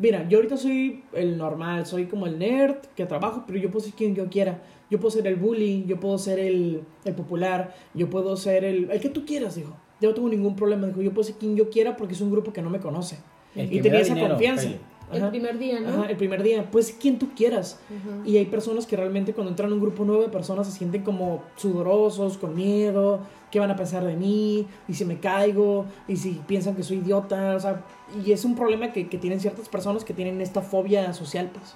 [0.00, 3.84] Mira, yo ahorita soy el normal, soy como el nerd que trabajo, pero yo puedo
[3.84, 4.62] ser quien yo quiera.
[4.90, 8.90] Yo puedo ser el bully, yo puedo ser el, el popular, yo puedo ser el,
[8.90, 9.74] el que tú quieras, dijo.
[10.00, 11.02] Yo no tengo ningún problema, dijo.
[11.02, 13.18] Yo puedo ser quien yo quiera porque es un grupo que no me conoce.
[13.54, 14.68] y tenía esa confianza.
[15.12, 15.88] El primer día, ¿no?
[15.88, 16.68] Ajá, el primer día.
[16.70, 17.80] Pues quien tú quieras.
[18.24, 21.02] Y hay personas que realmente cuando entran a un grupo nuevo de personas se sienten
[21.02, 23.20] como sudorosos, con miedo.
[23.50, 24.66] ¿Qué van a pensar de mí?
[24.86, 25.86] ¿Y si me caigo?
[26.06, 27.54] ¿Y si piensan que soy idiota?
[27.56, 27.84] O sea,
[28.24, 31.74] y es un problema que, que tienen ciertas personas que tienen esta fobia social, pues.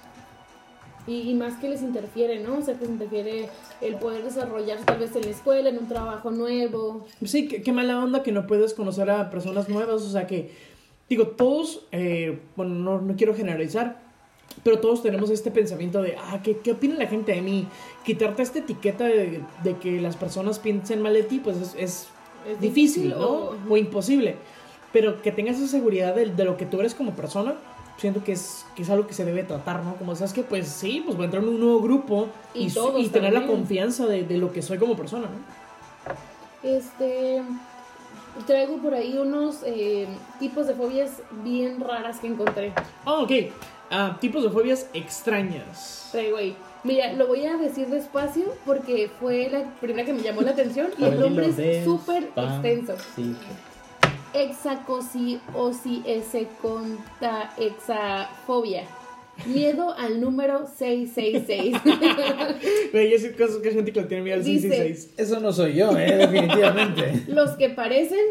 [1.05, 2.59] Y, más que les interfiere, ¿no?
[2.59, 3.49] O sea, que les interfiere
[3.81, 7.05] el poder desarrollarse tal vez en la escuela, en un trabajo nuevo.
[7.25, 10.51] Sí, qué, qué mala onda que no puedes conocer a personas nuevas, o sea que,
[11.09, 14.01] digo, todos, eh, bueno, no, no, quiero generalizar,
[14.63, 17.67] pero todos tenemos este pensamiento de, ah, ¿qué, qué opina la gente de mí?
[18.05, 22.07] Quitarte esta etiqueta de, de que las personas piensen mal de ti, pues es, es,
[22.49, 23.27] ¿Es difícil, ¿no?
[23.27, 24.35] O, o, imposible.
[24.91, 27.55] Pero que tengas esa seguridad de, de lo que tú eres como persona,
[27.97, 29.95] siento que es, que es algo que se debe tratar, ¿no?
[29.95, 32.73] Como sabes que, pues sí, pues voy a entrar en un nuevo grupo y, y,
[32.97, 36.69] y tener la confianza de, de, lo que soy como persona, ¿no?
[36.69, 37.41] Este.
[38.47, 40.07] Traigo por ahí unos eh,
[40.39, 42.73] tipos de fobias bien raras que encontré.
[43.05, 43.31] Oh, ok.
[43.91, 46.09] Uh, tipos de fobias extrañas.
[46.11, 46.55] Traigo ahí.
[46.83, 50.89] Mira, lo voy a decir despacio porque fue la primera que me llamó la atención
[50.97, 52.95] y el nombre es súper extenso.
[53.15, 53.35] Sí
[56.61, 58.83] conta exafobia.
[59.45, 61.75] Miedo al número 666.
[63.11, 65.13] yo sé cosas que gente que lo tiene miedo al 666.
[65.17, 67.23] Eso no soy yo, eh, definitivamente.
[67.27, 68.23] Los que parecen,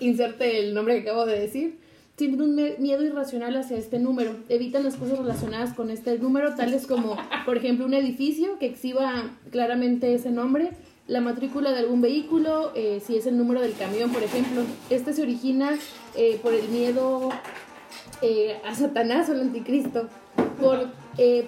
[0.00, 1.78] inserte el nombre que acabo de decir,
[2.16, 4.36] tienen un miedo irracional hacia este número.
[4.48, 9.30] Evitan las cosas relacionadas con este número, tales como, por ejemplo, un edificio que exhiba
[9.50, 10.70] claramente ese nombre
[11.10, 14.62] la matrícula de algún vehículo, eh, si es el número del camión, por ejemplo.
[14.90, 15.76] Este se origina
[16.14, 17.30] eh, por el miedo
[18.22, 20.08] eh, a Satanás o al anticristo.
[20.60, 20.88] Por,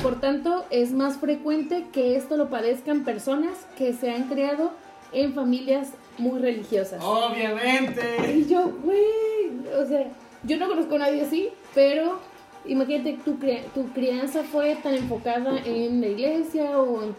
[0.03, 4.73] por tanto, es más frecuente que esto lo padezcan personas que se han creado
[5.13, 7.03] en familias muy religiosas.
[7.05, 8.01] Obviamente.
[8.35, 10.11] Y yo, güey, o sea,
[10.45, 12.19] yo no conozco a nadie así, pero
[12.67, 13.37] imagínate, tu,
[13.75, 17.15] tu crianza fue tan enfocada en la iglesia o en,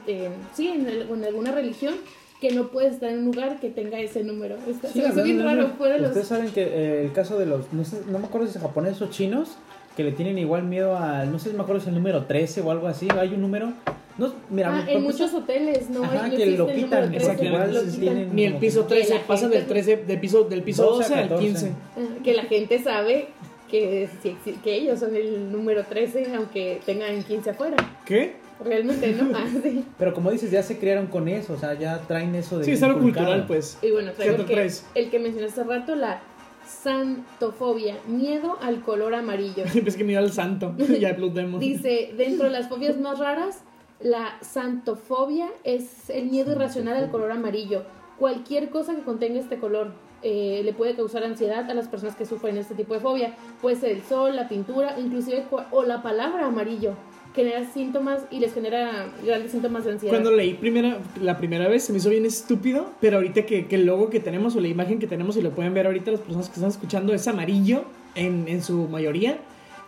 [0.53, 1.95] sí, en, en alguna religión
[2.43, 4.57] que no puedes estar en un lugar que tenga ese número.
[4.67, 5.69] Está, sí, se bien raro.
[5.77, 6.27] Fuera Ustedes los...
[6.27, 9.01] saben que eh, el caso de los, no, sé, no me acuerdo si es japoneses
[9.01, 9.55] o chinos,
[9.95, 12.25] que le tienen igual miedo al, no sé si me acuerdo si es el número
[12.25, 13.71] 13 o algo así, hay un número...
[14.17, 16.03] No, mira, ah, en muchos hoteles, ¿no?
[16.03, 20.19] Ajá, que lo quitan, exacto, igual tienen Ni el piso 13, pasan del 13, del
[20.19, 21.71] piso, del piso 12, 12 al 15.
[21.95, 23.29] Ah, que la gente sabe
[23.73, 27.77] que, que ellos son el número 13, aunque tengan 15 afuera.
[28.05, 28.35] ¿Qué?
[28.63, 29.23] Realmente no.
[29.35, 29.83] Ah, sí.
[29.97, 32.65] Pero como dices, ya se crearon con eso, o sea, ya traen eso de.
[32.65, 33.79] Sí, es algo cultural, pues.
[33.81, 36.21] Y bueno, traigo el que, el que mencioné hace rato, la
[36.67, 39.63] santofobia, miedo al color amarillo.
[39.85, 41.59] es que miedo al santo, ya explotemos.
[41.59, 43.63] Dice, dentro de las fobias más raras,
[43.99, 47.85] la santofobia es el miedo irracional al color amarillo.
[48.19, 49.93] Cualquier cosa que contenga este color
[50.23, 53.35] eh, le puede causar ansiedad a las personas que sufren este tipo de fobia.
[53.61, 56.95] Puede ser el sol, la pintura, inclusive o la palabra amarillo
[57.35, 60.13] genera síntomas y les genera grandes síntomas de ansiedad.
[60.13, 63.75] Cuando leí primera, la primera vez se me hizo bien estúpido, pero ahorita que, que,
[63.75, 66.19] el logo que tenemos o la imagen que tenemos y lo pueden ver ahorita las
[66.19, 69.39] personas que están escuchando es amarillo en, en su mayoría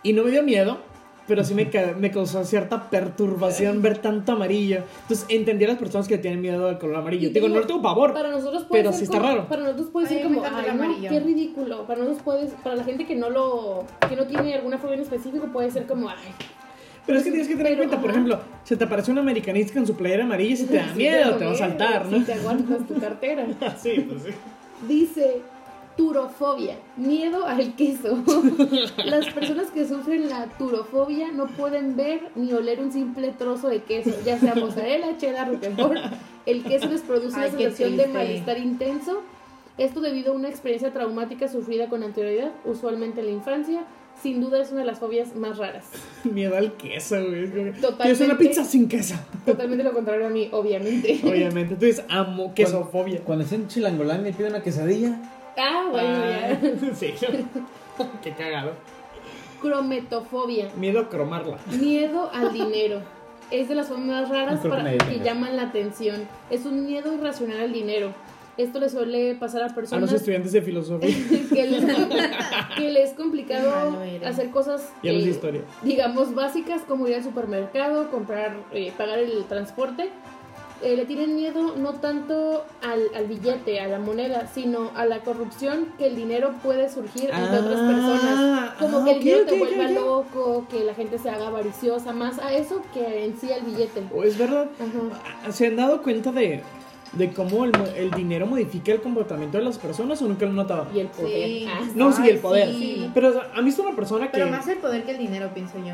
[0.02, 0.78] y no me dio miedo.
[1.26, 1.68] Pero sí me,
[1.98, 4.84] me causó cierta perturbación ver tanto amarillo.
[5.02, 7.30] Entonces entendí a las personas que tienen miedo al color amarillo.
[7.30, 8.12] Digo, no le tengo pavor.
[8.12, 9.48] Para nosotros puede pero ser sí está como, raro.
[9.48, 11.86] Para nosotros puede ser como, ay, no, qué ridículo.
[11.86, 15.00] Para nosotros puede, para la gente que no lo, que no tiene alguna fobia en
[15.00, 16.16] específico, puede ser como, ay,
[17.06, 19.74] pero es que tienes que tener en cuenta, por ejemplo, se te aparece un americanista
[19.74, 22.18] con su playera amarilla y si te da miedo, te va a saltar, ¿no?
[22.18, 23.46] Si te aguantas tu cartera.
[23.78, 24.30] sí, pues sí.
[24.88, 25.42] Dice,
[25.96, 28.22] turofobia, miedo al queso.
[29.04, 33.82] Las personas que sufren la turofobia no pueden ver ni oler un simple trozo de
[33.82, 35.98] queso, ya sea mozzarella, cheddar, roquefort.
[36.44, 39.22] El queso les produce una sensación de malestar intenso.
[39.78, 43.84] Esto debido a una experiencia traumática sufrida con anterioridad, usualmente en la infancia,
[44.22, 45.84] sin duda es una de las fobias más raras.
[46.24, 47.72] Miedo al queso, güey.
[47.72, 48.10] Totalmente.
[48.10, 49.14] Es una pizza sin queso.
[49.44, 51.20] Totalmente lo contrario a mí, obviamente.
[51.22, 51.74] Obviamente.
[51.74, 53.20] Entonces amo quesofobia.
[53.22, 55.20] Cuando, cuando en Chilangolán y pide una quesadilla.
[55.56, 56.94] Ah, bueno, ah, ya.
[56.94, 57.14] Sí.
[58.22, 58.72] Qué cagado.
[59.60, 60.68] Crometofobia.
[60.76, 61.58] Miedo a cromarla.
[61.80, 63.00] Miedo al dinero.
[63.50, 66.28] es de las formas más raras para que llaman la atención.
[66.50, 68.12] Es un miedo irracional al dinero.
[68.56, 70.08] Esto le suele pasar a personas.
[70.08, 71.10] A los estudiantes de filosofía.
[71.54, 74.92] que, les, es complicado hacer cosas.
[75.02, 75.60] Y a los de historia.
[75.82, 80.10] Digamos, básicas como ir al supermercado, comprar, eh, pagar el transporte.
[80.82, 85.20] Eh, le tienen miedo no tanto al, al, billete, a la moneda, sino a la
[85.20, 88.74] corrupción que el dinero puede surgir entre otras ah, personas.
[88.78, 92.52] Como que el dinero te vuelva loco, que la gente se haga avariciosa, más a
[92.52, 94.02] eso que en sí al billete.
[94.14, 94.68] O es verdad.
[95.50, 96.62] ¿Se han dado cuenta de,
[97.12, 100.56] de cómo el, el, dinero modifica el comportamiento de las personas o nunca lo han
[100.56, 100.88] notado?
[100.94, 101.68] Y el poder.
[101.68, 102.68] Ah, no, sí, el poder.
[103.14, 104.32] Pero a mí es una persona que...
[104.32, 105.92] Pero más el poder que el dinero, pienso yo.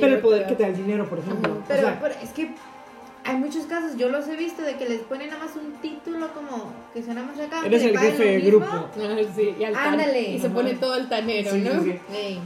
[0.00, 1.58] pero el poder que te da el dinero, por ejemplo.
[1.68, 2.54] pero, es que
[3.24, 6.28] hay muchos casos, yo los he visto, de que les ponen nada más un título
[6.34, 7.64] como que suena más acá.
[7.64, 8.66] Eres el jefe de grupo.
[8.66, 8.90] Ah,
[9.34, 10.22] sí, y, Ándale.
[10.22, 11.70] y se pone todo altanero, ¿no?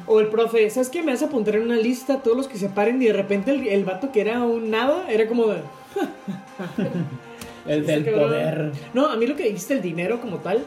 [0.07, 1.03] O el profe, ¿sabes qué?
[1.03, 3.53] Me vas a apuntar en una lista todos los que se paren y de repente
[3.53, 5.61] el, el vato que era un nada era como de.
[7.66, 8.72] el del poder.
[8.93, 10.64] No, a mí lo que dijiste, el dinero como tal.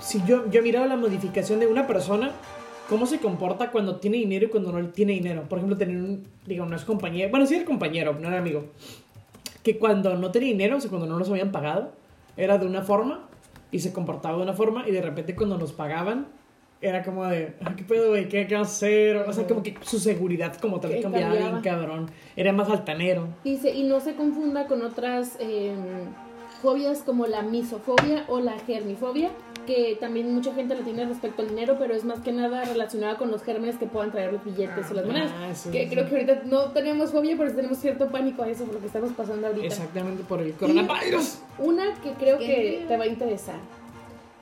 [0.00, 2.32] Si yo, yo he mirado la modificación de una persona
[2.88, 5.42] cómo se comporta cuando tiene dinero y cuando no tiene dinero.
[5.48, 8.66] Por ejemplo, tener un, digamos, no es compañero, bueno, sí era compañero, no era amigo
[9.64, 11.92] que cuando no tenía dinero, o sea, cuando no nos habían pagado,
[12.36, 13.26] era de una forma
[13.72, 16.28] y se comportaba de una forma y de repente cuando nos pagaban
[16.80, 18.28] era como de, ¿qué pedo, güey?
[18.28, 19.16] ¿Qué, ¿Qué hacer?
[19.16, 22.10] O sea, como que su seguridad como tal cambiaba, bien, cabrón.
[22.36, 23.28] Era más altanero.
[23.42, 25.76] Dice, y no se confunda con otras em,
[26.60, 29.30] fobias como la misofobia o la germifobia,
[29.64, 33.16] que también mucha gente lo tiene respecto al dinero, pero es más que nada relacionada
[33.16, 35.32] con los gérmenes que puedan traer los billetes o las monedas.
[35.34, 38.74] Ah, que creo que ahorita no tenemos fobia, pero tenemos cierto pánico a eso por
[38.74, 39.66] lo que estamos pasando ahorita.
[39.66, 41.38] Exactamente por el coronavirus.
[41.58, 43.56] una que creo que te va a interesar.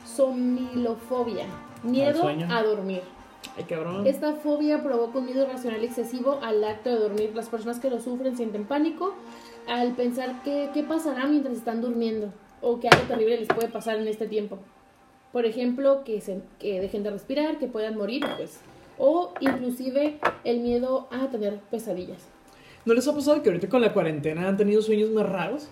[0.05, 1.47] Somnilofobia.
[1.83, 3.03] Miedo a dormir.
[3.57, 4.07] Ay, cabrón.
[4.07, 7.33] Esta fobia provoca un miedo irracional excesivo al acto de dormir.
[7.35, 9.15] Las personas que lo sufren sienten pánico
[9.69, 13.97] al pensar que, qué pasará mientras están durmiendo o qué algo terrible les puede pasar
[13.97, 14.59] en este tiempo.
[15.33, 18.61] Por ejemplo, que, se, que dejen de respirar, que puedan morir, pues.
[18.99, 22.29] O inclusive el miedo a tener pesadillas.
[22.85, 25.69] ¿No les ha pasado que ahorita con la cuarentena han tenido sueños más raros?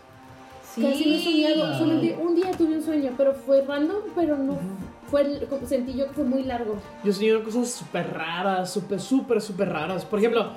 [0.74, 0.82] Sí.
[0.82, 1.78] Casi no he soñado.
[1.78, 4.58] Solamente un día tuve un sueño, pero fue random, pero no.
[5.10, 6.76] Fue, sentí yo que fue muy largo.
[7.02, 10.04] Yo soñé cosas súper raras, súper, súper, súper raras.
[10.04, 10.52] Por ejemplo,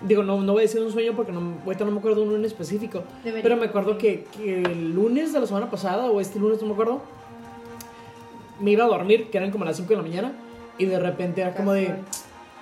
[0.00, 2.28] digo, no, no voy a decir un sueño porque no, ahorita no me acuerdo de
[2.28, 3.04] uno en específico.
[3.22, 6.68] Pero me acuerdo que, que, el lunes de la semana pasada, o este lunes, no
[6.68, 7.02] me acuerdo,
[8.60, 10.32] me iba a dormir, que eran como las 5 de la mañana,
[10.78, 11.94] y de repente era como de,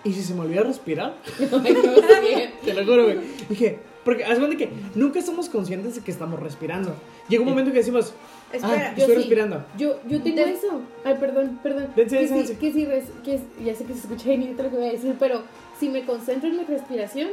[0.05, 1.15] ¿y si se me olvida respirar?
[2.65, 3.19] Te lo juro, güey.
[3.49, 6.95] Dije, porque haz cuenta que nunca estamos conscientes de que estamos respirando.
[7.29, 8.15] Llega un momento que decimos,
[8.53, 9.65] Espera, ah, estoy respirando.
[9.77, 10.81] Yo, yo tengo eso.
[11.05, 11.89] Ay, perdón, perdón.
[11.95, 12.87] que, si, que si
[13.25, 15.43] que ya sé que se escucha bien lo que voy a decir, pero
[15.79, 17.31] si me concentro en mi respiración,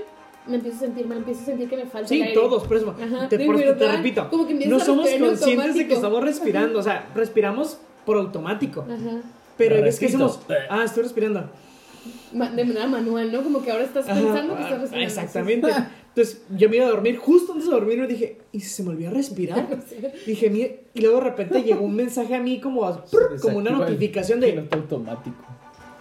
[0.48, 2.96] me empiezo a sentir, me empiezo a sentir que me falta sí, todos, por eso.
[3.30, 4.30] te, te repito,
[4.66, 6.80] no somos conscientes de que estamos respirando.
[6.80, 8.82] O sea, respiramos por automático.
[8.82, 9.22] Ajá.
[9.58, 10.40] Pero es que decimos,
[10.70, 11.50] ah, estoy respirando.
[12.34, 13.44] De manera manual, ¿no?
[13.44, 15.08] Como que ahora estás pensando que estás respirando.
[15.08, 15.68] Exactamente.
[16.16, 18.84] Entonces yo me iba a dormir, justo antes de dormir me dije, ¿y si se
[18.84, 19.68] me olvidó respirar?
[20.28, 23.04] Dije, y luego de repente llegó un mensaje a mí como,
[23.42, 24.68] como una notificación de...
[24.72, 25.44] automático.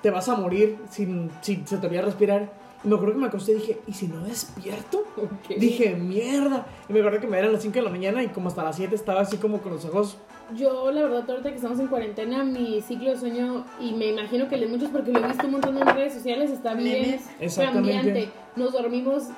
[0.03, 1.07] Te vas a morir si,
[1.41, 2.62] si se te olvida respirar.
[2.85, 5.05] Me acuerdo que me acosté y dije, ¿y si no despierto?
[5.49, 6.67] Dije, mierda.
[6.89, 8.77] Y me acuerdo que me eran las 5 de la mañana y como hasta las
[8.77, 10.19] 7 estaba así como con los ojos
[10.57, 14.49] yo, la verdad, ahorita que estamos en cuarentena, mi ciclo de sueño, y me imagino
[14.49, 17.21] que el de muchos, porque lo he visto un montón en redes sociales, está bien
[17.57, 18.29] cambiante.
[18.57, 19.29] Nos dormimos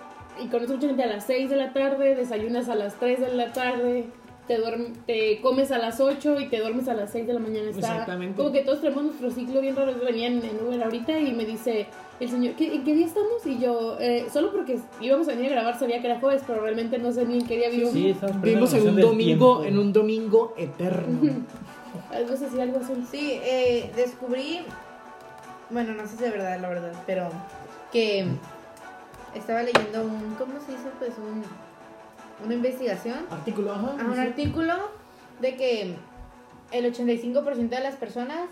[0.42, 3.34] y con mucha gente a las 6 de la tarde, desayunas a las 3 de
[3.34, 4.06] la tarde,
[4.46, 4.58] te,
[5.06, 7.70] te comes a las 8 y te duermes a las 6 de la mañana.
[7.70, 8.36] Exactamente.
[8.36, 9.92] Como que todos tenemos nuestro ciclo bien raro.
[10.04, 11.86] Venía en, en Uber ahorita y me dice
[12.20, 13.44] el señor, ¿qué, ¿en qué día estamos?
[13.44, 16.62] Y yo, eh, solo porque íbamos a venir a grabar sabía que era jueves, pero
[16.62, 17.92] realmente no sé ni en qué día vivimos.
[17.92, 21.44] Sí, vivimos en un domingo, en un domingo eterno.
[22.12, 22.92] algo así, algo así.
[23.10, 24.60] Sí, eh, descubrí,
[25.70, 27.28] bueno, no sé si es verdad, la verdad, pero
[27.92, 28.26] que
[29.34, 30.88] estaba leyendo un, ¿cómo se dice?
[30.98, 31.42] Pues un
[32.42, 33.26] una investigación.
[33.30, 33.96] Artículo, ajá.
[34.04, 34.74] un artículo
[35.40, 35.94] de que
[36.72, 38.48] el 85% de las personas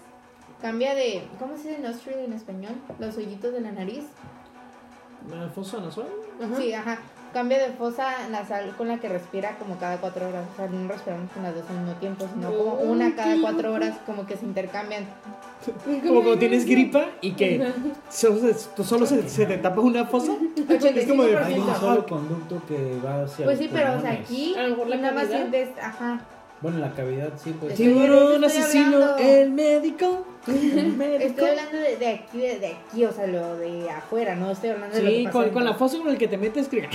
[0.60, 1.26] cambia de.
[1.38, 2.74] ¿Cómo se dice nostril en español?
[2.98, 4.04] Los hoyitos de la nariz.
[5.30, 6.06] ¿La fosa nasal?
[6.56, 6.98] Sí, ajá.
[7.32, 10.44] Cambia de fosa nasal con la que respira como cada cuatro horas.
[10.52, 13.72] O sea, no respiramos con las dos al mismo tiempo, sino como una cada cuatro
[13.72, 15.06] horas, como que se intercambian.
[15.84, 17.72] Como cuando tienes gripa y que
[18.10, 20.32] solo, se, se, te tapa una fosa.
[20.56, 24.54] Es como de un solo conducto que va hacia Pues sí, pero o sea, aquí
[24.56, 26.20] nada más sientes, ajá.
[26.62, 27.74] Bueno, la cavidad sí, pues.
[27.74, 30.24] Tiburón asesino, el médico.
[30.46, 31.24] El médico.
[31.24, 34.70] Estoy hablando de, de aquí, de, de, aquí, o sea, lo de afuera, no estoy
[34.70, 36.88] hablando de lo que pasa con, con la fosa con el que te metes, creo.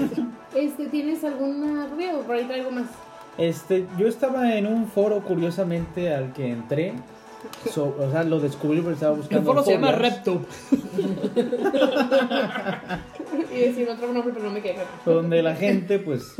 [0.54, 2.86] este, ¿tienes alguna rueda o por ahí traigo más?
[3.36, 6.94] Este, yo estaba en un foro curiosamente al que entré
[7.76, 9.38] o sea, lo descubrí porque estaba buscando.
[9.38, 10.42] El foro se llama Repto.
[13.54, 14.80] y decir otro nombre, pero no me quedo.
[15.04, 16.34] Donde la gente, pues,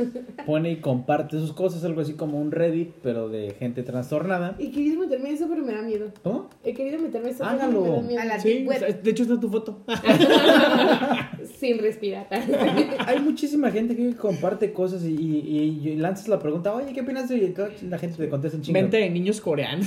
[0.47, 4.57] pone y comparte sus cosas, algo así como un Reddit, pero de gente trastornada.
[4.59, 6.12] Y querido meterme eso, pero me da miedo.
[6.22, 6.49] ¿Cómo?
[6.64, 7.82] He querido meterme eso, Hágalo.
[7.82, 8.41] pero me da miedo.
[8.41, 8.66] Sí,
[9.03, 9.82] de hecho está tu foto.
[11.59, 12.26] Sin respirar.
[13.07, 17.55] Hay muchísima gente que comparte cosas y, y, lanzas la pregunta, oye, ¿qué opinas de
[17.88, 18.82] la gente te contesta en chingada?
[18.82, 19.86] Mente de niños coreanos.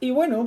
[0.00, 0.44] Y bueno,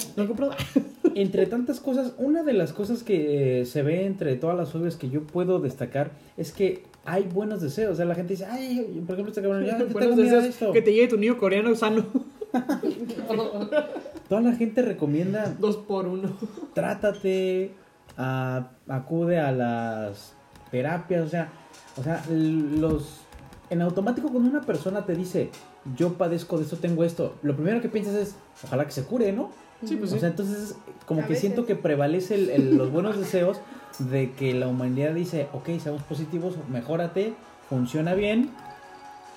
[1.15, 5.09] entre tantas cosas, una de las cosas que se ve entre todas las fobias que
[5.09, 7.93] yo puedo destacar es que hay buenos deseos.
[7.93, 10.71] O sea, la gente dice, ay, por ejemplo, este cabrón, ya, buenos deseos, esto.
[10.71, 12.05] Que te llegue tu niño coreano sano.
[14.29, 15.55] Toda la gente recomienda.
[15.59, 16.35] Dos por uno.
[16.73, 17.71] Trátate,
[18.15, 20.33] acude a las
[20.71, 21.49] terapias, o sea,
[21.97, 23.21] o sea, los.
[23.69, 25.49] En automático, cuando una persona te dice,
[25.97, 29.31] yo padezco de esto, tengo esto, lo primero que piensas es, ojalá que se cure,
[29.31, 29.49] ¿no?
[29.85, 30.75] Sí, pues o sea, entonces,
[31.05, 33.59] como que siento que prevalece los buenos deseos
[33.99, 37.33] de que la humanidad dice, ok, seamos positivos, mejórate,
[37.69, 38.49] funciona bien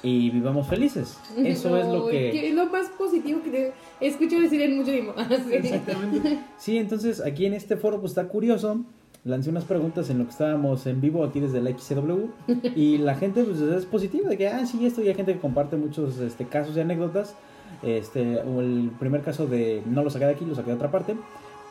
[0.02, 1.18] y vivamos felices.
[1.36, 2.48] Eso es lo que...
[2.48, 5.14] Es lo más positivo que te escucho decir en mucho tiempo.
[5.50, 6.38] Exactamente.
[6.58, 8.84] Sí, entonces aquí en este foro pues está curioso
[9.26, 12.28] lancé unas preguntas en lo que estábamos en vivo aquí desde la XCW
[12.76, 15.40] y la gente pues, es positiva de que, ah, sí, esto y hay gente que
[15.40, 17.34] comparte muchos este, casos y anécdotas.
[17.82, 21.16] Este, el primer caso de no lo saqué de aquí, lo saqué de otra parte.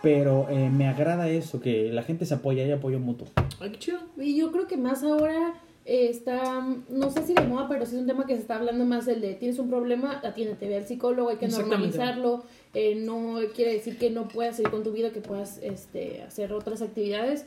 [0.01, 3.27] Pero eh, me agrada eso, que la gente se apoya y apoyo mutuo.
[3.59, 3.99] Ay, qué chido.
[4.17, 7.95] Y yo creo que más ahora eh, está, no sé si de moda, pero sí
[7.95, 10.77] es un tema que se está hablando más el de tienes un problema, atiéndete, ve
[10.77, 12.43] al psicólogo, hay que normalizarlo.
[12.73, 16.53] Eh, no quiere decir que no puedas seguir con tu vida, que puedas este, hacer
[16.53, 17.45] otras actividades.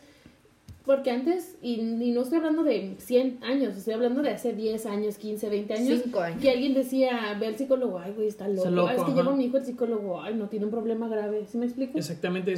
[0.89, 5.19] Porque antes, y, no estoy hablando de 100 años, estoy hablando de hace 10 años,
[5.19, 6.03] 15, 20 años.
[6.41, 8.89] Que alguien decía, ve al psicólogo, ay, güey, está loco.
[8.89, 11.45] es que lleva mi hijo al psicólogo, ay, no tiene un problema grave.
[11.45, 11.99] ¿Sí me explico?
[11.99, 12.55] Exactamente.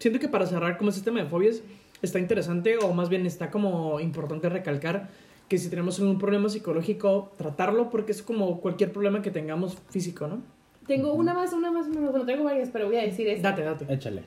[0.00, 1.62] siento que para cerrar como sistema de fobias,
[2.02, 5.10] está interesante, o más bien está como importante recalcar
[5.48, 10.26] que si tenemos un problema psicológico, tratarlo, porque es como cualquier problema que tengamos físico,
[10.26, 10.42] ¿no?
[10.88, 13.50] Tengo una más, una más, bueno, tengo varias, pero voy a decir esta.
[13.50, 13.94] Date, date.
[13.94, 14.24] Échale.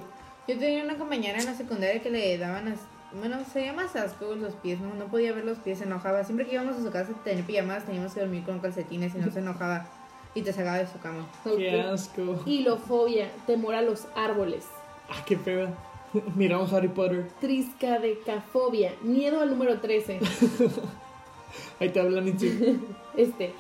[0.48, 2.76] Yo tenía una compañera en la secundaria que le daban,
[3.14, 4.94] bueno, se llama asco los pies, ¿no?
[4.94, 6.24] No podía ver los pies, se enojaba.
[6.24, 9.18] Siempre que íbamos a su casa a tener pijamas, teníamos que dormir con calcetines y
[9.18, 9.88] no se enojaba
[10.36, 11.28] y te sacaba de su cama.
[11.44, 12.40] Qué asco.
[12.46, 14.66] Hilofobia, temor a los árboles.
[15.10, 15.70] Ah, qué feo.
[16.36, 17.28] Miramos Harry Potter.
[17.40, 20.20] Triscadecafobia, miedo al número 13.
[21.80, 22.26] Ahí te hablan
[23.18, 23.54] Este.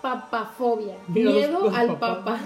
[0.00, 2.40] Papafobia, miedo al papa.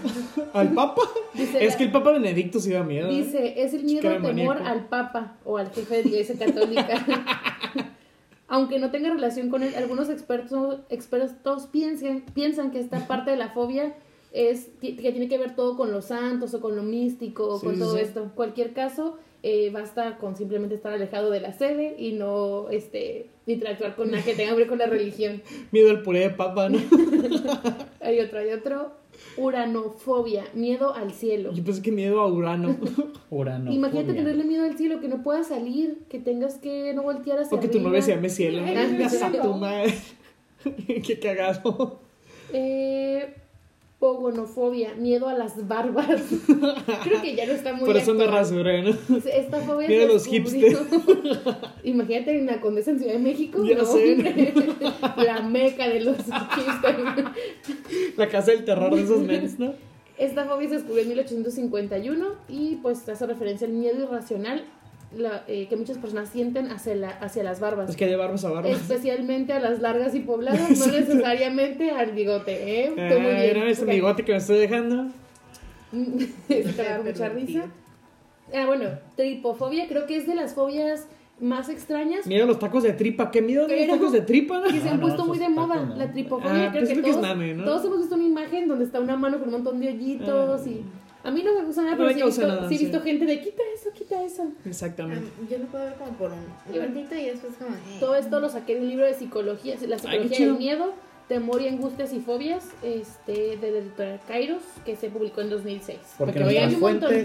[0.52, 1.02] ¿Al papa?
[1.34, 3.08] es que el papa Benedicto sí da miedo.
[3.08, 3.16] ¿eh?
[3.16, 7.06] Dice, es el miedo temor al papa o al jefe de la iglesia católica.
[8.48, 13.38] Aunque no tenga relación con él, algunos expertos, expertos piensan, piensan que esta parte de
[13.38, 13.94] la fobia
[14.36, 17.78] es que tiene que ver todo con los santos o con lo místico o con
[17.78, 18.30] todo esto.
[18.34, 23.96] Cualquier caso, eh, basta con simplemente estar alejado de la sede y no este, interactuar
[23.96, 25.42] con nada que tenga que ver con la religión.
[25.72, 26.78] Miedo al puré de papa, ¿no?
[28.00, 28.92] hay otro, hay otro.
[29.38, 31.54] Uranofobia, miedo al cielo.
[31.54, 32.76] Yo pensé que miedo a Urano.
[33.30, 33.72] Urano.
[33.72, 37.56] Imagínate tenerle miedo al cielo, que no puedas salir, que tengas que no voltear hacia
[37.56, 38.62] O que tu novia se llame cielo.
[38.62, 39.94] a tu madre.
[40.86, 42.00] Qué cagado.
[42.52, 43.32] Eh,
[43.98, 46.22] pogonofobia, miedo a las barbas.
[47.04, 48.90] Creo que ya no está muy Pero son de rasura, ¿no?
[48.90, 50.78] Esta fobia Miedo a los hipsters.
[51.84, 53.64] Imagínate en la Condesa en Ciudad de México.
[53.64, 54.16] Ya sé.
[55.16, 57.30] la meca de los hipsters.
[58.16, 59.74] La casa del terror de esos mens, ¿no?
[60.18, 64.64] Esta fobia se descubrió en 1851 y pues hace referencia al miedo irracional
[65.46, 67.90] eh, que muchas personas sienten hacia, la, hacia las barbas.
[67.90, 68.72] Es que de barbas a barbas.
[68.72, 72.92] Especialmente a las largas y pobladas, no necesariamente al bigote, ¿eh?
[72.96, 73.56] Estoy muy bien.
[73.68, 75.06] ese bigote que me estoy dejando.
[76.48, 77.66] Está mucha risa.
[78.54, 81.06] Ah, bueno, tripofobia creo que es de las fobias
[81.40, 82.26] más extrañas.
[82.26, 84.62] Mira los tacos de tripa, qué miedo de los tacos de tripa.
[84.70, 86.66] Que se han puesto muy de moda, la tripofobia.
[86.66, 87.64] Ah, creo pues que, todos, ¿no?
[87.64, 90.68] todos hemos visto una imagen donde está una mano con un montón de hoyitos ah.
[90.68, 90.84] y...
[91.26, 93.40] A mí no me gusta nada, pero sí, he visto, sí he visto gente de
[93.40, 94.44] quita eso, quita eso.
[94.64, 95.28] Exactamente.
[95.50, 97.74] yo lo puedo ver como por un levantito y después como...
[97.74, 97.96] Eh.
[97.98, 100.94] Todo esto lo saqué de un libro de psicología, la psicología del miedo
[101.28, 105.98] Temor y Angustias y Fobias, este, de la editorial Kairos, que se publicó en 2006.
[106.18, 106.80] para que, vayan,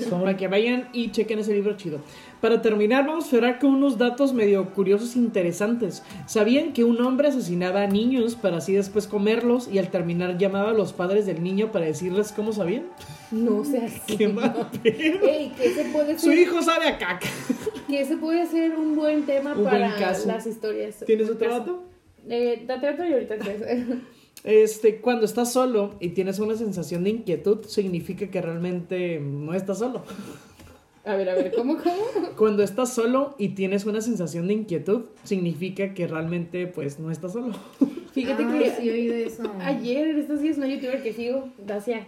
[0.10, 2.00] para que vayan y chequen ese libro chido.
[2.42, 6.02] Para terminar, vamos a cerrar con unos datos medio curiosos e interesantes.
[6.26, 10.72] ¿Sabían que un hombre asesinaba a niños para así después comerlos y al terminar llamaba
[10.72, 12.86] a los padres del niño para decirles cómo sabían?
[13.30, 14.00] No sé así.
[14.18, 17.28] Qué mal Ey, que se puede Su hijo sabe a caca.
[17.88, 21.04] Que ese puede ser un buen tema para las historias.
[21.06, 21.91] ¿Tienes otro dato?
[22.30, 23.62] Eh, date otro y ahorita tres.
[24.44, 29.78] Este, cuando estás solo y tienes una sensación de inquietud, significa que realmente no estás
[29.80, 30.04] solo.
[31.06, 32.30] A ver, a ver, ¿cómo, cómo?
[32.38, 37.34] Cuando estás solo y tienes una sensación de inquietud, significa que realmente, pues, no estás
[37.34, 37.54] solo.
[38.14, 39.44] Fíjate ah, que sí, oí de eso.
[39.60, 42.08] ayer, estos días, una youtuber que sigo, Dacia,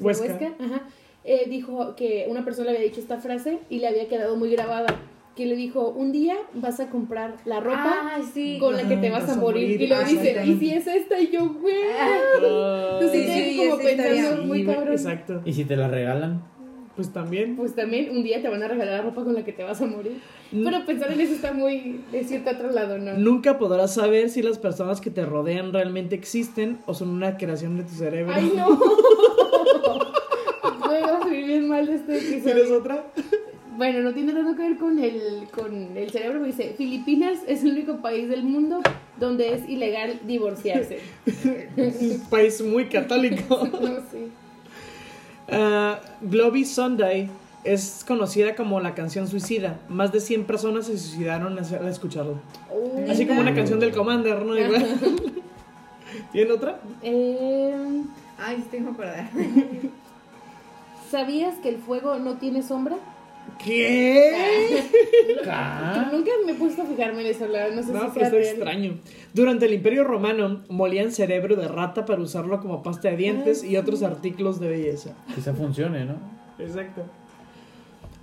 [0.00, 0.88] Huesca, ajá,
[1.24, 4.50] eh, dijo que una persona le había dicho esta frase y le había quedado muy
[4.50, 5.00] grabada
[5.36, 8.20] que le dijo, un día vas a comprar la ropa
[8.60, 9.80] con la que te vas, a, morir.
[9.80, 11.18] Y lo dice, ¿y si es esta?
[11.20, 11.74] Y yo, güey.
[11.98, 14.92] Ah, Entonces sí, como pensando muy cabrón.
[14.92, 15.40] Exacto.
[15.44, 16.42] ¿Y si te la regalan?
[16.94, 17.56] Pues también.
[17.56, 19.80] Pues también un día te van a regalar la ropa con la que te vas
[19.80, 20.20] a morir.
[20.50, 23.14] Pero pensar en eso está muy de cierto otro lado, ¿no?
[23.14, 27.78] Nunca podrás saber si las personas que te rodean realmente existen o son una creación
[27.78, 28.34] de tu cerebro.
[28.34, 28.68] ¡Ay, no!
[30.86, 32.42] Voy a subir bien mal de este episodio.
[32.42, 33.06] ¿Tienes otra?
[33.76, 37.72] Bueno, no tiene nada que ver con el, con el cerebro, dice, Filipinas es el
[37.72, 38.80] único país del mundo
[39.18, 41.00] donde es ilegal divorciarse.
[41.76, 43.66] Un país muy católico.
[43.80, 44.30] no, sí.
[45.50, 47.30] Uh, Sunday
[47.64, 49.78] es conocida como la canción suicida.
[49.88, 52.40] Más de 100 personas se suicidaron al escucharlo.
[53.08, 54.58] Así como una canción del Commander, ¿no?
[54.58, 54.86] Igual.
[56.32, 56.78] ¿Tiene otra?
[57.02, 58.02] Eh...
[58.38, 59.30] Ay, tengo acordar.
[61.10, 62.96] ¿Sabías que el fuego no tiene sombra?
[63.64, 64.82] ¿Qué?
[66.12, 68.98] Nunca me he puesto a fijarme en eso, no sé no, pero está extraño.
[69.32, 73.76] Durante el Imperio Romano molían cerebro de rata para usarlo como pasta de dientes y
[73.76, 75.14] otros artículos de belleza.
[75.34, 76.16] Quizá funcione, ¿no?
[76.58, 77.02] Exacto.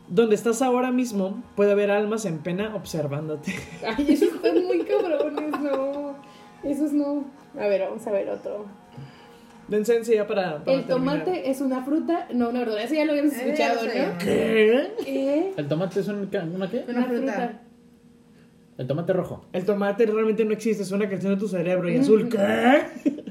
[0.08, 3.56] Donde estás ahora mismo puede haber almas en pena observándote.
[3.86, 6.16] Ay, esos están muy cabrones, no.
[6.64, 7.26] Esos no.
[7.60, 8.66] A ver, vamos a ver otro.
[9.70, 12.84] Dense ya para, El tomate es una fruta, no una verdura.
[12.84, 14.18] Eso ya lo habíamos eh, escuchado, ¿no?
[14.18, 14.92] ¿Qué?
[15.04, 15.54] ¿Qué?
[15.56, 16.16] ¿El tomate es un,
[16.56, 16.86] una qué?
[16.88, 17.62] Una, fruta.
[18.78, 19.46] El tomate rojo.
[19.54, 21.88] El tomate realmente no existe, es una creación de tu cerebro.
[21.90, 22.84] ¿Y azul qué?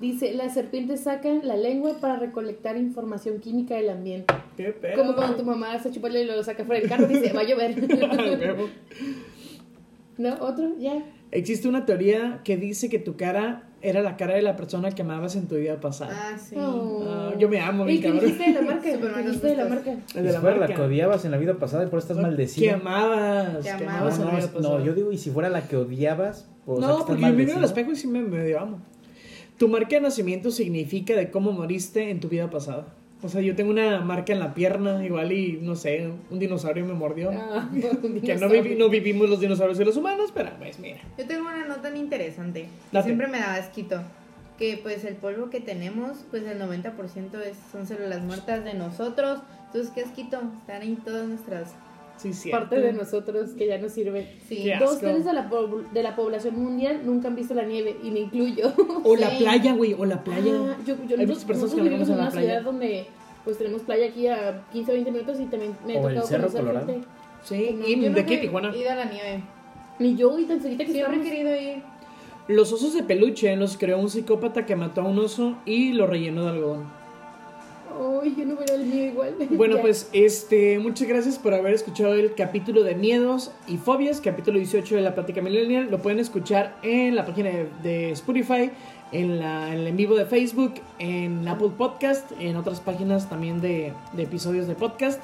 [0.00, 4.32] Dice, las serpientes sacan la lengua para recolectar información química del ambiente.
[4.56, 4.96] ¿Qué pedo?
[4.96, 7.40] Como cuando tu mamá se chupa y lo saca fuera del carro y dice, va
[7.40, 7.74] a llover.
[10.18, 10.34] ¿No?
[10.40, 10.76] ¿Otro?
[10.78, 11.02] Ya.
[11.30, 15.02] Existe una teoría que dice que tu cara era la cara de la persona que
[15.02, 16.12] amabas en tu vida pasada.
[16.12, 16.56] Ah, sí.
[16.58, 17.04] Oh.
[17.06, 18.20] Ah, yo me amo, mi cabrón.
[18.20, 18.82] dijiste de la marca?
[18.82, 19.90] ¿Qué dijiste de la marca?
[20.14, 20.58] El de la marca.
[20.58, 22.66] la que odiabas en la vida pasada y por eso estás maldecida.
[22.66, 23.64] Que amabas.
[23.64, 24.18] Que amabas.
[24.18, 27.32] No, no, yo digo, y si fuera la que odiabas, pues, no, porque yo me
[27.34, 28.80] miro al espejo y sí me medio amo.
[29.58, 32.86] Tu marca de nacimiento significa de cómo moriste en tu vida pasada.
[33.22, 36.84] O sea, yo tengo una marca en la pierna, igual y no sé, un dinosaurio
[36.84, 37.30] me mordió.
[37.30, 37.68] Ah,
[38.24, 38.48] que no,
[38.78, 40.98] no, vivimos los dinosaurios y los humanos, pero pues mira.
[41.16, 42.66] Yo tengo una nota interesante.
[43.02, 44.02] Siempre me daba asquito.
[44.58, 49.40] Que pues el polvo que tenemos, pues el 90% es, son células muertas de nosotros.
[49.66, 50.40] Entonces, qué asquito.
[50.60, 51.74] Están ahí todas nuestras
[52.16, 54.26] Sí, parte de nosotros que ya no sirve.
[54.48, 54.70] Sí.
[54.78, 55.50] Dos tercios de la,
[55.92, 58.72] de la población mundial nunca han visto la nieve, y me incluyo.
[59.04, 60.52] O la playa, güey, o la playa.
[60.54, 63.06] Ah, yo, yo, Hay muchas personas que vivimos en una ciudad donde
[63.44, 66.22] pues tenemos playa aquí a 15 o 20 minutos y también me he tocado el
[66.26, 66.86] Cerro Colorado.
[66.86, 67.06] Gente.
[67.42, 68.74] Sí, y de qué Tijuana.
[68.74, 69.42] Ir a la nieve.
[69.98, 71.82] Ni yo, y tan cerquita que siempre he querido ir.
[72.48, 76.06] Los osos de peluche los creó un psicópata que mató a un oso y lo
[76.06, 76.95] rellenó de algodón.
[77.98, 79.34] Uy, yo no veo el mío igual.
[79.50, 84.58] Bueno, pues este, muchas gracias por haber escuchado el capítulo de miedos y fobias, capítulo
[84.58, 85.88] 18 de la plática millennial.
[85.90, 87.50] Lo pueden escuchar en la página
[87.82, 88.70] de, Spotify,
[89.12, 93.60] en, la, en el en vivo de Facebook, en Apple Podcast, en otras páginas también
[93.60, 95.20] de, de episodios de podcast.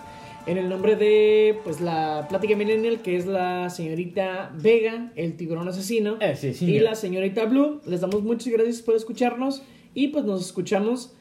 [0.46, 5.68] En el nombre de pues la plática millennial, que es la señorita Vega, el tiburón
[5.68, 7.80] asesino, eh, sí, y la señorita Blue.
[7.86, 9.62] Les damos muchas gracias por escucharnos
[9.94, 11.12] y pues nos escuchamos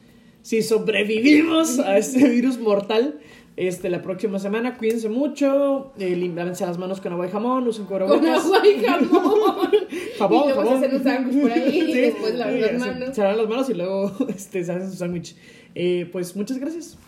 [0.42, 3.20] si sobrevivimos a este virus mortal
[3.56, 4.76] este, la próxima semana.
[4.76, 5.92] Cuídense mucho.
[5.98, 7.66] Eh, lávense las manos con agua y jamón.
[7.66, 8.20] Usen cubrebocas.
[8.20, 9.70] Con agua y jamón.
[10.18, 10.84] jabón, y jabón.
[10.94, 13.08] un sándwich por ahí y después lavan las manos.
[13.08, 15.36] Se, se lavan las manos y luego este, se hacen su sándwich.
[15.74, 16.98] Eh, pues muchas gracias.